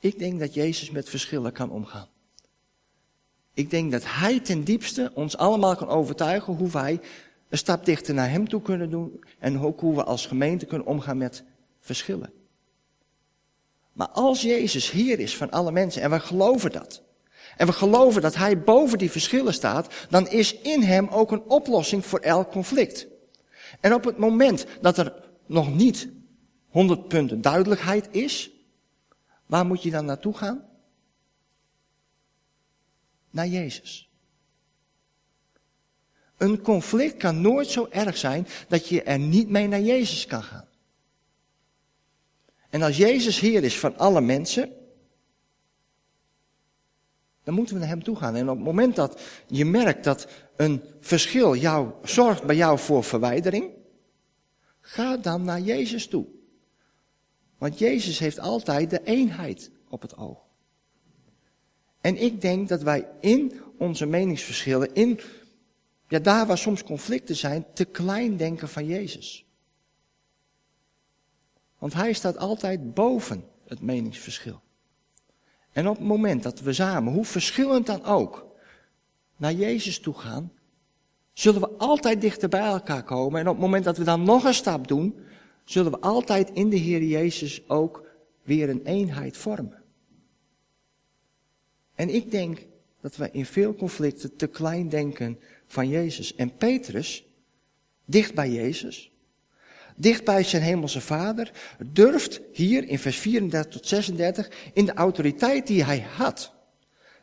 Ik 0.00 0.18
denk 0.18 0.40
dat 0.40 0.54
Jezus 0.54 0.90
met 0.90 1.08
verschillen 1.08 1.52
kan 1.52 1.70
omgaan. 1.70 2.08
Ik 3.54 3.70
denk 3.70 3.92
dat 3.92 4.02
Hij 4.04 4.40
ten 4.40 4.64
diepste 4.64 5.10
ons 5.14 5.36
allemaal 5.36 5.76
kan 5.76 5.88
overtuigen 5.88 6.54
hoe 6.54 6.70
wij 6.70 7.00
een 7.48 7.58
stap 7.58 7.84
dichter 7.84 8.14
naar 8.14 8.30
Hem 8.30 8.48
toe 8.48 8.62
kunnen 8.62 8.90
doen 8.90 9.24
en 9.38 9.60
ook 9.60 9.80
hoe 9.80 9.94
we 9.94 10.04
als 10.04 10.26
gemeente 10.26 10.66
kunnen 10.66 10.86
omgaan 10.86 11.16
met 11.16 11.44
verschillen. 11.80 12.32
Maar 13.92 14.08
als 14.08 14.42
Jezus 14.42 14.90
Heer 14.90 15.18
is 15.20 15.36
van 15.36 15.50
alle 15.50 15.72
mensen 15.72 16.02
en 16.02 16.10
we 16.10 16.20
geloven 16.20 16.72
dat, 16.72 17.02
en 17.56 17.66
we 17.66 17.72
geloven 17.72 18.22
dat 18.22 18.34
Hij 18.34 18.60
boven 18.60 18.98
die 18.98 19.10
verschillen 19.10 19.54
staat, 19.54 19.94
dan 20.10 20.28
is 20.28 20.60
in 20.60 20.82
Hem 20.82 21.08
ook 21.08 21.30
een 21.30 21.42
oplossing 21.48 22.06
voor 22.06 22.18
elk 22.18 22.50
conflict. 22.50 23.06
En 23.80 23.94
op 23.94 24.04
het 24.04 24.18
moment 24.18 24.66
dat 24.80 24.98
er 24.98 25.12
nog 25.46 25.74
niet 25.74 26.08
100 26.68 27.08
punten 27.08 27.40
duidelijkheid 27.40 28.08
is, 28.10 28.50
Waar 29.46 29.66
moet 29.66 29.82
je 29.82 29.90
dan 29.90 30.04
naartoe 30.04 30.34
gaan? 30.34 30.64
Naar 33.30 33.46
Jezus. 33.46 34.10
Een 36.36 36.62
conflict 36.62 37.16
kan 37.16 37.40
nooit 37.40 37.66
zo 37.66 37.86
erg 37.90 38.16
zijn 38.16 38.46
dat 38.68 38.88
je 38.88 39.02
er 39.02 39.18
niet 39.18 39.48
mee 39.48 39.68
naar 39.68 39.80
Jezus 39.80 40.26
kan 40.26 40.42
gaan. 40.42 40.68
En 42.70 42.82
als 42.82 42.96
Jezus 42.96 43.40
Heer 43.40 43.64
is 43.64 43.78
van 43.78 43.98
alle 43.98 44.20
mensen, 44.20 44.72
dan 47.42 47.54
moeten 47.54 47.74
we 47.74 47.80
naar 47.80 47.88
Hem 47.88 48.02
toe 48.02 48.16
gaan. 48.16 48.34
En 48.34 48.48
op 48.48 48.56
het 48.56 48.64
moment 48.64 48.96
dat 48.96 49.20
je 49.46 49.64
merkt 49.64 50.04
dat 50.04 50.28
een 50.56 50.82
verschil 51.00 51.54
jou, 51.54 51.92
zorgt 52.02 52.44
bij 52.44 52.56
jou 52.56 52.78
voor 52.78 53.04
verwijdering, 53.04 53.70
ga 54.80 55.16
dan 55.16 55.44
naar 55.44 55.60
Jezus 55.60 56.06
toe. 56.08 56.35
Want 57.58 57.78
Jezus 57.78 58.18
heeft 58.18 58.38
altijd 58.38 58.90
de 58.90 59.02
eenheid 59.02 59.70
op 59.88 60.02
het 60.02 60.16
oog. 60.16 60.44
En 62.00 62.22
ik 62.22 62.40
denk 62.40 62.68
dat 62.68 62.82
wij 62.82 63.08
in 63.20 63.60
onze 63.78 64.06
meningsverschillen, 64.06 64.94
in, 64.94 65.20
ja, 66.08 66.18
daar 66.18 66.46
waar 66.46 66.58
soms 66.58 66.84
conflicten 66.84 67.36
zijn, 67.36 67.66
te 67.74 67.84
klein 67.84 68.36
denken 68.36 68.68
van 68.68 68.86
Jezus. 68.86 69.46
Want 71.78 71.92
Hij 71.92 72.12
staat 72.12 72.38
altijd 72.38 72.94
boven 72.94 73.44
het 73.66 73.80
meningsverschil. 73.80 74.60
En 75.72 75.88
op 75.88 75.96
het 75.96 76.06
moment 76.06 76.42
dat 76.42 76.60
we 76.60 76.72
samen, 76.72 77.12
hoe 77.12 77.24
verschillend 77.24 77.86
dan 77.86 78.04
ook, 78.04 78.46
naar 79.36 79.52
Jezus 79.52 80.00
toe 80.00 80.14
gaan, 80.14 80.52
zullen 81.32 81.60
we 81.60 81.68
altijd 81.78 82.20
dichter 82.20 82.48
bij 82.48 82.60
elkaar 82.60 83.02
komen. 83.04 83.40
En 83.40 83.48
op 83.48 83.52
het 83.54 83.62
moment 83.62 83.84
dat 83.84 83.96
we 83.96 84.04
dan 84.04 84.22
nog 84.22 84.44
een 84.44 84.54
stap 84.54 84.88
doen, 84.88 85.24
zullen 85.66 85.92
we 85.92 86.00
altijd 86.00 86.50
in 86.50 86.68
de 86.68 86.76
Heer 86.76 87.02
Jezus 87.02 87.68
ook 87.68 88.04
weer 88.42 88.68
een 88.68 88.84
eenheid 88.84 89.36
vormen. 89.36 89.82
En 91.94 92.14
ik 92.14 92.30
denk 92.30 92.66
dat 93.00 93.16
we 93.16 93.30
in 93.32 93.46
veel 93.46 93.74
conflicten 93.74 94.36
te 94.36 94.46
klein 94.46 94.88
denken 94.88 95.38
van 95.66 95.88
Jezus. 95.88 96.34
En 96.34 96.56
Petrus, 96.56 97.26
dicht 98.04 98.34
bij 98.34 98.50
Jezus, 98.50 99.12
dicht 99.96 100.24
bij 100.24 100.42
zijn 100.42 100.62
hemelse 100.62 101.00
vader, 101.00 101.52
durft 101.86 102.40
hier 102.52 102.88
in 102.88 102.98
vers 102.98 103.16
34 103.16 103.72
tot 103.72 103.86
36 103.86 104.50
in 104.72 104.84
de 104.84 104.94
autoriteit 104.94 105.66
die 105.66 105.84
hij 105.84 106.00
had, 106.00 106.52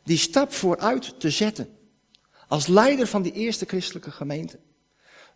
die 0.02 0.18
stap 0.18 0.52
vooruit 0.52 1.20
te 1.20 1.30
zetten. 1.30 1.68
Als 2.48 2.66
leider 2.66 3.06
van 3.06 3.22
die 3.22 3.32
eerste 3.32 3.66
christelijke 3.66 4.10
gemeente 4.10 4.58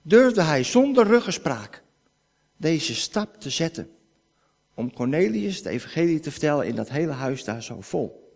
durfde 0.03 0.43
hij 0.43 0.63
zonder 0.63 1.07
ruggespraak 1.07 1.83
deze 2.59 2.95
stap 2.95 3.41
te 3.41 3.51
zetten. 3.51 3.91
Om 4.75 4.93
Cornelius 4.93 5.63
de 5.63 5.69
evangelie 5.69 6.21
te 6.21 6.31
vertellen 6.31 6.67
in 6.67 6.75
dat 6.75 6.89
hele 6.89 7.13
huis 7.13 7.45
daar 7.45 7.63
zo 7.63 7.81
vol. 7.81 8.27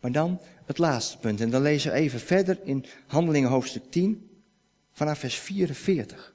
Maar 0.00 0.12
dan 0.12 0.40
het 0.64 0.78
laatste 0.78 1.18
punt. 1.18 1.40
En 1.40 1.50
dan 1.50 1.62
lezen 1.62 1.92
we 1.92 1.98
even 1.98 2.20
verder 2.20 2.58
in 2.64 2.84
Handelingen 3.06 3.50
hoofdstuk 3.50 3.90
10 3.90 4.30
vanaf 4.92 5.18
vers 5.18 5.34
44. 5.34 6.34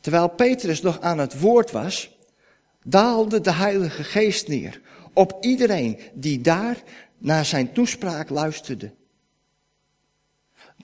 Terwijl 0.00 0.28
Petrus 0.28 0.82
nog 0.82 1.00
aan 1.00 1.18
het 1.18 1.40
woord 1.40 1.70
was, 1.70 2.18
daalde 2.84 3.40
de 3.40 3.52
Heilige 3.52 4.04
Geest 4.04 4.48
neer 4.48 4.80
op 5.12 5.36
iedereen 5.40 5.98
die 6.14 6.40
daar 6.40 6.82
naar 7.18 7.44
zijn 7.44 7.72
toespraak 7.72 8.28
luisterde. 8.28 8.92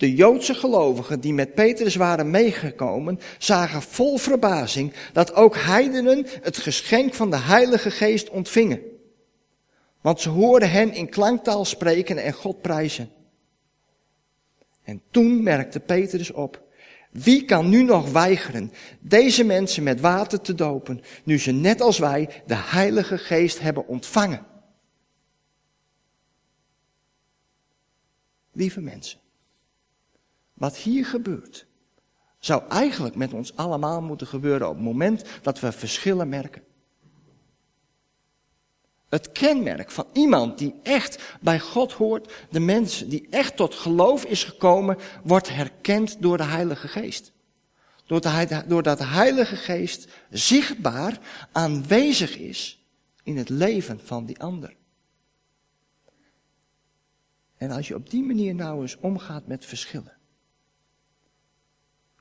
De 0.00 0.14
Joodse 0.14 0.54
gelovigen 0.54 1.20
die 1.20 1.32
met 1.32 1.54
Petrus 1.54 1.94
waren 1.94 2.30
meegekomen, 2.30 3.20
zagen 3.38 3.82
vol 3.82 4.16
verbazing 4.18 4.92
dat 5.12 5.34
ook 5.34 5.56
heidenen 5.56 6.26
het 6.42 6.56
geschenk 6.56 7.14
van 7.14 7.30
de 7.30 7.36
Heilige 7.36 7.90
Geest 7.90 8.30
ontvingen. 8.30 8.80
Want 10.00 10.20
ze 10.20 10.28
hoorden 10.28 10.70
hen 10.70 10.92
in 10.92 11.08
klanktaal 11.08 11.64
spreken 11.64 12.18
en 12.18 12.32
God 12.32 12.60
prijzen. 12.60 13.10
En 14.82 15.02
toen 15.10 15.42
merkte 15.42 15.80
Petrus 15.80 16.30
op, 16.30 16.62
wie 17.10 17.44
kan 17.44 17.68
nu 17.68 17.82
nog 17.82 18.12
weigeren 18.12 18.72
deze 19.00 19.44
mensen 19.44 19.82
met 19.82 20.00
water 20.00 20.40
te 20.40 20.54
dopen, 20.54 21.00
nu 21.24 21.38
ze 21.38 21.52
net 21.52 21.80
als 21.80 21.98
wij 21.98 22.42
de 22.46 22.56
Heilige 22.56 23.18
Geest 23.18 23.60
hebben 23.60 23.86
ontvangen? 23.86 24.46
Lieve 28.52 28.80
mensen, 28.80 29.18
wat 30.60 30.76
hier 30.76 31.06
gebeurt, 31.06 31.66
zou 32.38 32.62
eigenlijk 32.68 33.14
met 33.14 33.32
ons 33.32 33.56
allemaal 33.56 34.02
moeten 34.02 34.26
gebeuren 34.26 34.68
op 34.68 34.74
het 34.74 34.84
moment 34.84 35.24
dat 35.42 35.60
we 35.60 35.72
verschillen 35.72 36.28
merken. 36.28 36.62
Het 39.08 39.32
kenmerk 39.32 39.90
van 39.90 40.06
iemand 40.12 40.58
die 40.58 40.74
echt 40.82 41.36
bij 41.40 41.60
God 41.60 41.92
hoort, 41.92 42.32
de 42.50 42.60
mens 42.60 43.06
die 43.06 43.26
echt 43.30 43.56
tot 43.56 43.74
geloof 43.74 44.24
is 44.24 44.44
gekomen, 44.44 44.96
wordt 45.22 45.48
herkend 45.48 46.22
door 46.22 46.36
de 46.36 46.44
Heilige 46.44 46.88
Geest. 46.88 47.32
Doordat 48.66 48.98
de 48.98 49.04
Heilige 49.04 49.56
Geest 49.56 50.08
zichtbaar 50.30 51.18
aanwezig 51.52 52.36
is 52.36 52.86
in 53.22 53.36
het 53.36 53.48
leven 53.48 54.00
van 54.04 54.26
die 54.26 54.40
ander. 54.40 54.76
En 57.56 57.70
als 57.70 57.88
je 57.88 57.94
op 57.94 58.10
die 58.10 58.22
manier 58.22 58.54
nou 58.54 58.80
eens 58.80 58.96
omgaat 58.96 59.46
met 59.46 59.64
verschillen, 59.64 60.19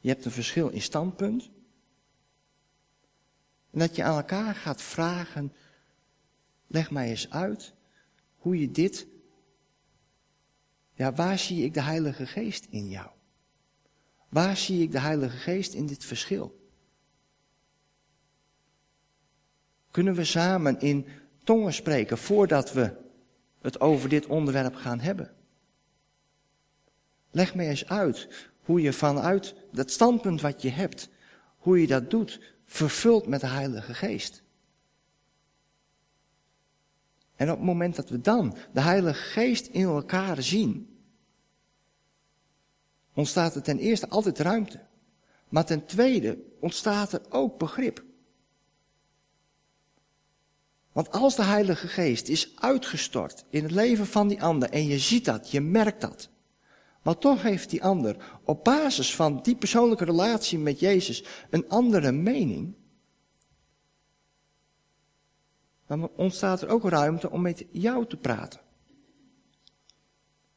Je 0.02 0.10
hebt 0.10 0.26
een 0.26 0.32
verschil 0.32 0.70
in 0.70 0.82
standpunt. 0.82 1.50
En 3.72 3.80
dat 3.80 3.96
je 3.96 4.04
aan 4.04 4.16
elkaar 4.16 4.56
gaat 4.56 4.82
vragen, 4.82 5.54
leg 6.68 6.92
mij 6.92 7.10
eens 7.10 7.30
uit 7.30 7.74
hoe 8.38 8.60
je 8.60 8.72
dit, 8.72 9.08
ja, 10.94 11.14
waar 11.14 11.40
zie 11.40 11.64
ik 11.64 11.74
de 11.74 11.82
Heilige 11.82 12.26
Geest 12.26 12.66
in 12.70 12.90
jou? 12.90 13.10
Waar 14.30 14.58
zie 14.58 14.82
ik 14.82 14.92
de 14.92 15.00
Heilige 15.00 15.38
Geest 15.38 15.74
in 15.74 15.86
dit 15.86 16.06
verschil? 16.06 16.70
Kunnen 19.92 20.16
we 20.16 20.24
samen 20.24 20.80
in 20.80 21.06
tongen 21.44 21.74
spreken 21.74 22.18
voordat 22.18 22.74
we 22.74 22.96
het 23.62 23.80
over 23.80 24.10
dit 24.10 24.26
onderwerp 24.26 24.76
gaan 24.76 25.00
hebben? 25.00 25.36
Leg 27.32 27.56
me 27.56 27.64
eens 27.64 27.88
uit 27.88 28.49
hoe 28.70 28.82
je 28.82 28.94
vanuit 28.94 29.56
dat 29.72 29.92
standpunt 29.92 30.42
wat 30.42 30.62
je 30.62 30.70
hebt, 30.70 31.10
hoe 31.58 31.82
je 31.82 31.88
dat 31.88 32.10
doet, 32.10 32.40
vervuld 32.66 33.28
met 33.28 33.42
de 33.42 33.48
Heilige 33.48 33.94
Geest. 33.94 34.44
En 37.36 37.52
op 37.52 37.58
het 37.58 37.66
moment 37.66 37.96
dat 37.96 38.10
we 38.10 38.22
dan 38.22 38.58
de 38.74 38.82
Heilige 38.82 39.22
Geest 39.22 39.68
in 39.68 39.84
elkaar 39.84 40.44
zien, 40.44 41.00
ontstaat 43.14 43.56
er 43.56 43.62
ten 43.62 43.80
eerste 43.80 44.10
altijd 44.10 44.40
ruimte. 44.40 44.80
Maar 45.48 45.66
ten 45.66 45.86
tweede 45.86 46.38
ontstaat 46.60 47.14
er 47.14 47.22
ook 47.30 47.58
begrip. 47.58 48.04
Want 50.92 51.12
als 51.12 51.36
de 51.36 51.44
Heilige 51.44 51.88
Geest 51.88 52.28
is 52.28 52.52
uitgestort 52.56 53.46
in 53.50 53.64
het 53.64 53.72
leven 53.72 54.08
van 54.08 54.28
die 54.28 54.44
ander 54.44 54.70
en 54.70 54.86
je 54.86 55.00
ziet 55.00 55.26
dat, 55.26 55.52
je 55.52 55.62
merkt 55.62 56.02
dat. 56.02 56.30
Maar 57.10 57.18
toch 57.18 57.42
heeft 57.42 57.70
die 57.70 57.84
ander 57.84 58.40
op 58.44 58.64
basis 58.64 59.16
van 59.16 59.40
die 59.42 59.56
persoonlijke 59.56 60.06
relatie 60.06 60.60
met 60.60 60.80
Jezus 60.80 61.24
een 61.50 61.70
andere 61.70 62.12
mening. 62.12 62.76
Dan 65.86 66.10
ontstaat 66.16 66.62
er 66.62 66.70
ook 66.70 66.84
ruimte 66.84 67.30
om 67.30 67.42
met 67.42 67.66
jou 67.72 68.06
te 68.06 68.18
praten. 68.18 68.60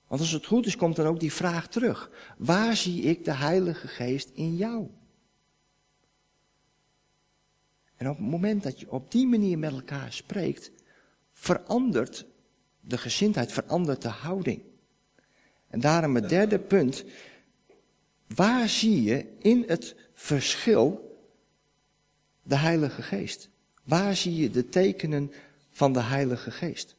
Want 0.07 0.21
als 0.21 0.31
het 0.31 0.47
goed 0.47 0.67
is, 0.67 0.77
komt 0.77 0.97
dan 0.97 1.07
ook 1.07 1.21
die 1.21 1.33
vraag 1.33 1.69
terug. 1.69 2.11
Waar 2.38 2.77
zie 2.77 3.03
ik 3.03 3.25
de 3.25 3.35
Heilige 3.35 3.88
Geest 3.88 4.31
in 4.35 4.57
jou? 4.57 4.88
En 7.97 8.09
op 8.09 8.17
het 8.17 8.27
moment 8.27 8.62
dat 8.62 8.81
je 8.81 8.91
op 8.91 9.11
die 9.11 9.27
manier 9.27 9.59
met 9.59 9.73
elkaar 9.73 10.12
spreekt, 10.12 10.73
verandert 11.33 12.27
de 12.81 12.99
gezindheid, 12.99 13.53
verandert 13.53 14.03
de 14.03 14.09
houding. 14.09 14.71
En 15.73 15.81
daarom 15.81 16.15
het 16.15 16.29
derde 16.29 16.59
punt. 16.59 17.05
Waar 18.35 18.69
zie 18.69 19.03
je 19.03 19.27
in 19.39 19.65
het 19.67 19.97
verschil 20.15 21.17
de 22.43 22.57
Heilige 22.57 23.03
Geest? 23.03 23.49
Waar 23.85 24.17
zie 24.17 24.37
je 24.37 24.51
de 24.51 24.69
tekenen 24.69 25.33
van 25.71 25.93
de 25.93 26.01
Heilige 26.01 26.51
Geest? 26.51 26.97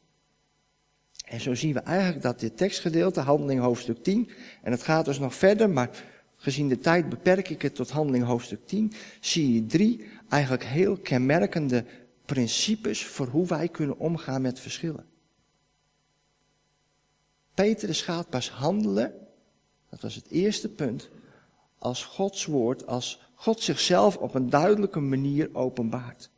En 1.24 1.40
zo 1.40 1.54
zien 1.54 1.72
we 1.72 1.80
eigenlijk 1.80 2.22
dat 2.22 2.40
dit 2.40 2.56
tekstgedeelte, 2.56 3.20
handeling 3.20 3.60
hoofdstuk 3.60 4.02
10, 4.02 4.30
en 4.62 4.72
het 4.72 4.82
gaat 4.82 5.04
dus 5.04 5.18
nog 5.18 5.34
verder, 5.34 5.70
maar 5.70 5.90
gezien 6.36 6.68
de 6.68 6.78
tijd 6.78 7.08
beperk 7.08 7.48
ik 7.48 7.62
het 7.62 7.74
tot 7.74 7.90
handeling 7.90 8.24
hoofdstuk 8.24 8.66
10, 8.66 8.92
zie 9.20 9.54
je 9.54 9.66
drie 9.66 10.08
eigenlijk 10.28 10.64
heel 10.64 10.96
kenmerkende 10.96 11.84
principes 12.24 13.04
voor 13.04 13.26
hoe 13.26 13.46
wij 13.46 13.68
kunnen 13.68 13.98
omgaan 13.98 14.42
met 14.42 14.60
verschillen. 14.60 15.13
Petrus 17.54 18.02
gaat 18.02 18.28
pas 18.28 18.50
handelen, 18.50 19.26
dat 19.90 20.00
was 20.00 20.14
het 20.14 20.30
eerste 20.30 20.68
punt, 20.68 21.08
als 21.78 22.04
Gods 22.04 22.44
woord, 22.44 22.86
als 22.86 23.20
God 23.34 23.60
zichzelf 23.60 24.16
op 24.16 24.34
een 24.34 24.50
duidelijke 24.50 25.00
manier 25.00 25.48
openbaart. 25.52 26.30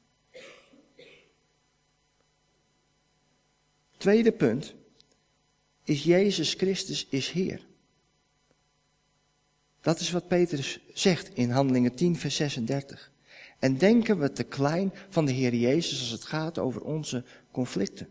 Tweede 3.96 4.33
punt 4.33 4.74
is 5.85 6.05
Jezus 6.05 6.55
Christus 6.55 7.07
is 7.09 7.31
Heer. 7.31 7.66
Dat 9.81 10.00
is 10.00 10.11
wat 10.11 10.29
Petrus 10.29 10.81
zegt 10.94 11.35
in 11.35 11.50
Handelingen 11.50 11.94
10, 11.94 12.16
vers 12.16 12.37
36. 12.37 13.12
En 13.59 13.79
denken 13.79 14.18
we 14.18 14.33
te 14.33 14.44
klein 14.44 14.92
van 15.09 15.24
de 15.24 15.33
Heer 15.33 15.55
Jezus 15.55 16.00
als 16.00 16.11
het 16.11 16.24
gaat 16.24 16.59
over 16.59 16.83
onze 16.83 17.24
conflicten. 17.50 18.09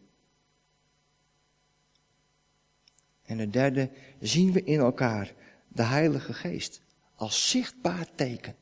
En 3.26 3.38
het 3.38 3.54
derde, 3.54 3.90
zien 4.20 4.52
we 4.52 4.64
in 4.64 4.80
elkaar 4.80 5.34
de 5.68 5.84
Heilige 5.84 6.34
Geest 6.34 6.82
als 7.16 7.50
zichtbaar 7.50 8.08
teken. 8.16 8.56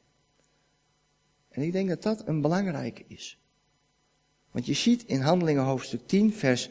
En 1.50 1.62
ik 1.62 1.72
denk 1.72 1.90
dat 1.90 2.04
dat 2.04 2.28
een 2.28 2.42
belangrijke 2.42 3.04
is. 3.08 3.38
Want 4.52 4.66
je 4.66 4.74
ziet 4.74 5.04
in 5.04 5.22
Handelingen 5.22 5.64
hoofdstuk 5.64 6.08
10, 6.08 6.34
vers 6.34 6.70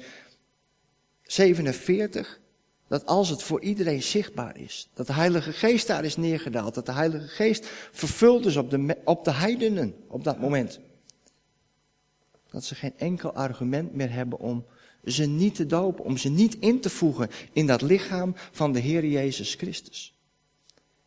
47, 1.23 2.41
dat 2.89 3.07
als 3.07 3.29
het 3.29 3.43
voor 3.43 3.61
iedereen 3.61 4.03
zichtbaar 4.03 4.57
is, 4.57 4.89
dat 4.95 5.07
de 5.07 5.13
Heilige 5.13 5.53
Geest 5.53 5.87
daar 5.87 6.05
is 6.05 6.17
neergedaald, 6.17 6.75
dat 6.75 6.87
de 6.87 6.93
Heilige 6.93 7.29
Geest 7.29 7.67
vervuld 7.93 8.47
is 8.47 8.57
op 8.57 8.71
de, 8.71 8.97
op 9.05 9.25
de 9.25 9.33
heidenen 9.33 9.95
op 10.09 10.25
dat 10.25 10.41
moment. 10.41 10.81
Dat 12.51 12.65
ze 12.65 12.75
geen 12.75 12.99
enkel 12.99 13.35
argument 13.35 13.95
meer 13.95 14.13
hebben 14.13 14.39
om 14.39 14.67
ze 15.05 15.27
niet 15.27 15.55
te 15.55 15.67
dopen, 15.67 16.05
om 16.05 16.17
ze 16.17 16.29
niet 16.29 16.55
in 16.55 16.81
te 16.81 16.91
voegen 16.91 17.29
in 17.53 17.67
dat 17.67 17.83
lichaam 17.83 18.33
van 18.37 18.73
de 18.73 18.79
Heer 18.79 19.07
Jezus 19.07 19.55
Christus. 19.55 20.17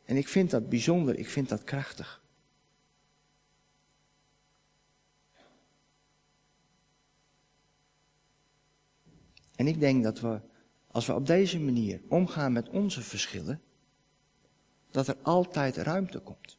En 0.06 0.18
ik 0.18 0.28
vind 0.28 0.50
dat 0.50 0.70
bijzonder, 0.70 1.18
ik 1.18 1.30
vind 1.30 1.50
dat 1.50 1.64
krachtig. 1.64 2.24
En 9.56 9.68
ik 9.68 9.80
denk 9.80 10.04
dat 10.04 10.20
we, 10.20 10.42
als 10.88 11.06
we 11.06 11.14
op 11.14 11.26
deze 11.26 11.60
manier 11.60 12.02
omgaan 12.08 12.54
met 12.54 12.70
onze 12.70 13.02
verschillen, 13.02 13.62
dat 14.92 15.08
er 15.08 15.18
altijd 15.22 15.78
ruimte 15.78 16.20
komt. 16.20 16.58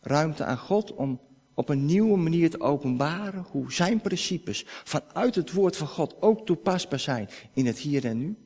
Ruimte 0.00 0.44
aan 0.44 0.58
God 0.58 0.94
om 0.94 1.20
op 1.56 1.68
een 1.68 1.84
nieuwe 1.84 2.16
manier 2.16 2.50
te 2.50 2.60
openbaren 2.60 3.46
hoe 3.50 3.72
zijn 3.72 4.00
principes 4.00 4.64
vanuit 4.66 5.34
het 5.34 5.52
woord 5.52 5.76
van 5.76 5.86
God 5.86 6.22
ook 6.22 6.46
toepasbaar 6.46 7.00
zijn 7.00 7.28
in 7.52 7.66
het 7.66 7.78
hier 7.78 8.04
en 8.04 8.18
nu. 8.18 8.36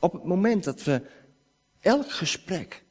Op 0.00 0.12
het 0.12 0.24
moment 0.24 0.64
dat 0.64 0.84
we 0.84 1.02
elk 1.80 2.10
gesprek 2.10 2.84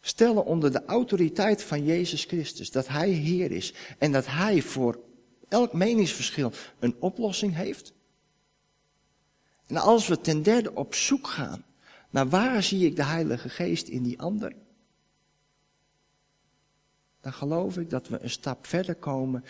stellen 0.00 0.44
onder 0.44 0.72
de 0.72 0.84
autoriteit 0.84 1.62
van 1.62 1.84
Jezus 1.84 2.24
Christus, 2.24 2.70
dat 2.70 2.88
Hij 2.88 3.10
Heer 3.10 3.50
is 3.50 3.74
en 3.98 4.12
dat 4.12 4.26
Hij 4.26 4.62
voor 4.62 4.98
elk 5.48 5.72
meningsverschil 5.72 6.52
een 6.78 6.96
oplossing 6.98 7.54
heeft. 7.54 7.92
En 9.66 9.76
als 9.76 10.08
we 10.08 10.20
ten 10.20 10.42
derde 10.42 10.74
op 10.74 10.94
zoek 10.94 11.26
gaan 11.26 11.64
naar 12.10 12.28
waar 12.28 12.62
zie 12.62 12.86
ik 12.86 12.96
de 12.96 13.04
Heilige 13.04 13.48
Geest 13.48 13.88
in 13.88 14.02
die 14.02 14.20
ander, 14.20 14.54
dan 17.20 17.32
geloof 17.32 17.78
ik 17.78 17.90
dat 17.90 18.08
we 18.08 18.18
een 18.22 18.30
stap 18.30 18.66
verder 18.66 18.94
komen 18.94 19.44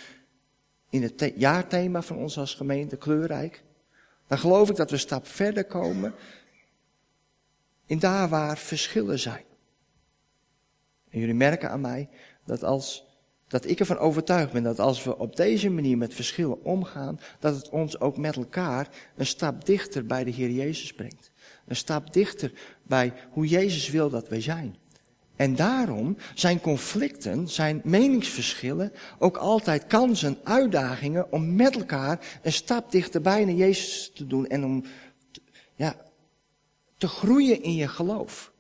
in 0.90 1.02
het 1.02 1.32
jaarthema 1.36 2.02
van 2.02 2.16
ons 2.16 2.38
als 2.38 2.54
gemeente, 2.54 2.96
kleurrijk. 2.96 3.62
Dan 4.26 4.38
geloof 4.38 4.70
ik 4.70 4.76
dat 4.76 4.88
we 4.88 4.94
een 4.94 5.00
stap 5.00 5.26
verder 5.26 5.64
komen 5.64 6.14
in 7.86 7.98
daar 7.98 8.28
waar 8.28 8.58
verschillen 8.58 9.18
zijn. 9.18 9.44
En 11.10 11.20
jullie 11.20 11.34
merken 11.34 11.70
aan 11.70 11.80
mij 11.80 12.08
dat 12.44 12.64
als 12.64 13.08
dat 13.50 13.66
ik 13.66 13.80
ervan 13.80 13.98
overtuigd 13.98 14.52
ben 14.52 14.62
dat 14.62 14.78
als 14.78 15.04
we 15.04 15.18
op 15.18 15.36
deze 15.36 15.70
manier 15.70 15.98
met 15.98 16.14
verschillen 16.14 16.64
omgaan, 16.64 17.20
dat 17.38 17.56
het 17.56 17.68
ons 17.68 18.00
ook 18.00 18.16
met 18.16 18.36
elkaar 18.36 18.88
een 19.16 19.26
stap 19.26 19.64
dichter 19.64 20.06
bij 20.06 20.24
de 20.24 20.30
Heer 20.30 20.50
Jezus 20.50 20.92
brengt. 20.92 21.30
Een 21.66 21.76
stap 21.76 22.12
dichter 22.12 22.52
bij 22.82 23.12
hoe 23.30 23.46
Jezus 23.46 23.90
wil 23.90 24.10
dat 24.10 24.28
wij 24.28 24.40
zijn. 24.40 24.76
En 25.40 25.56
daarom 25.56 26.16
zijn 26.34 26.60
conflicten, 26.60 27.48
zijn 27.48 27.80
meningsverschillen 27.84 28.92
ook 29.18 29.36
altijd 29.36 29.86
kansen, 29.86 30.38
uitdagingen 30.44 31.32
om 31.32 31.54
met 31.54 31.76
elkaar 31.76 32.40
een 32.42 32.52
stap 32.52 32.90
dichterbij 32.90 33.44
naar 33.44 33.54
Jezus 33.54 34.10
te 34.14 34.26
doen 34.26 34.46
en 34.46 34.64
om 34.64 34.84
ja, 35.74 35.96
te 36.96 37.08
groeien 37.08 37.62
in 37.62 37.74
je 37.74 37.88
geloof. 37.88 38.52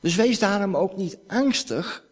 Dus 0.00 0.14
wees 0.14 0.38
daarom 0.38 0.76
ook 0.76 0.96
niet 0.96 1.18
angstig 1.26 2.04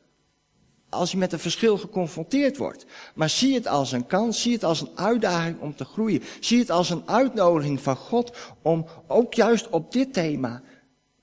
als 0.88 1.10
je 1.10 1.16
met 1.16 1.32
een 1.32 1.38
verschil 1.38 1.78
geconfronteerd 1.78 2.56
wordt. 2.56 2.86
Maar 3.14 3.30
zie 3.30 3.54
het 3.54 3.66
als 3.66 3.92
een 3.92 4.06
kans, 4.06 4.42
zie 4.42 4.52
het 4.52 4.64
als 4.64 4.80
een 4.80 4.92
uitdaging 4.94 5.60
om 5.60 5.76
te 5.76 5.84
groeien. 5.84 6.22
Zie 6.40 6.58
het 6.58 6.70
als 6.70 6.90
een 6.90 7.08
uitnodiging 7.08 7.80
van 7.80 7.96
God 7.96 8.36
om 8.62 8.86
ook 9.06 9.34
juist 9.34 9.68
op 9.68 9.92
dit 9.92 10.12
thema, 10.12 10.62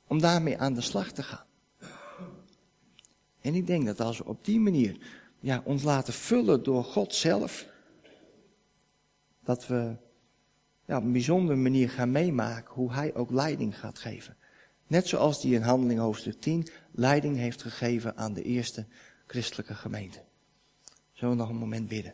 om 0.08 0.22
daarmee 0.22 0.58
aan 0.58 0.74
de 0.74 0.82
slag 0.82 1.12
te 1.12 1.24
gaan. 1.24 1.45
En 3.46 3.56
ik 3.56 3.68
denk 3.68 3.86
dat 3.86 4.00
als 4.02 4.18
we 4.18 4.26
op 4.26 4.46
die 4.46 4.60
manier 4.60 4.98
ja, 5.40 5.62
ons 5.66 5.84
laten 5.84 6.14
vullen 6.14 6.64
door 6.64 6.84
God 6.84 7.14
zelf, 7.14 7.68
dat 9.44 9.68
we 9.68 9.96
ja, 10.86 10.98
op 10.98 11.04
een 11.04 11.12
bijzondere 11.12 11.58
manier 11.58 11.90
gaan 11.90 12.12
meemaken 12.12 12.74
hoe 12.74 12.94
Hij 12.94 13.16
ook 13.16 13.32
leiding 13.32 13.80
gaat 13.80 14.00
geven 14.00 14.38
Net 14.88 15.08
zoals 15.08 15.42
die 15.42 15.56
in 15.56 15.62
Handeling 15.62 16.00
hoofdstuk 16.00 16.42
10 16.42 16.68
leiding 16.92 17.38
heeft 17.38 17.62
gegeven 17.62 18.18
aan 18.18 18.34
de 18.34 18.44
eerste 18.44 18.86
christelijke 19.28 19.74
gemeente. 19.74 20.24
Zullen 21.14 21.36
we 21.36 21.42
nog 21.42 21.50
een 21.50 21.56
moment 21.56 21.88
bidden? 21.88 22.14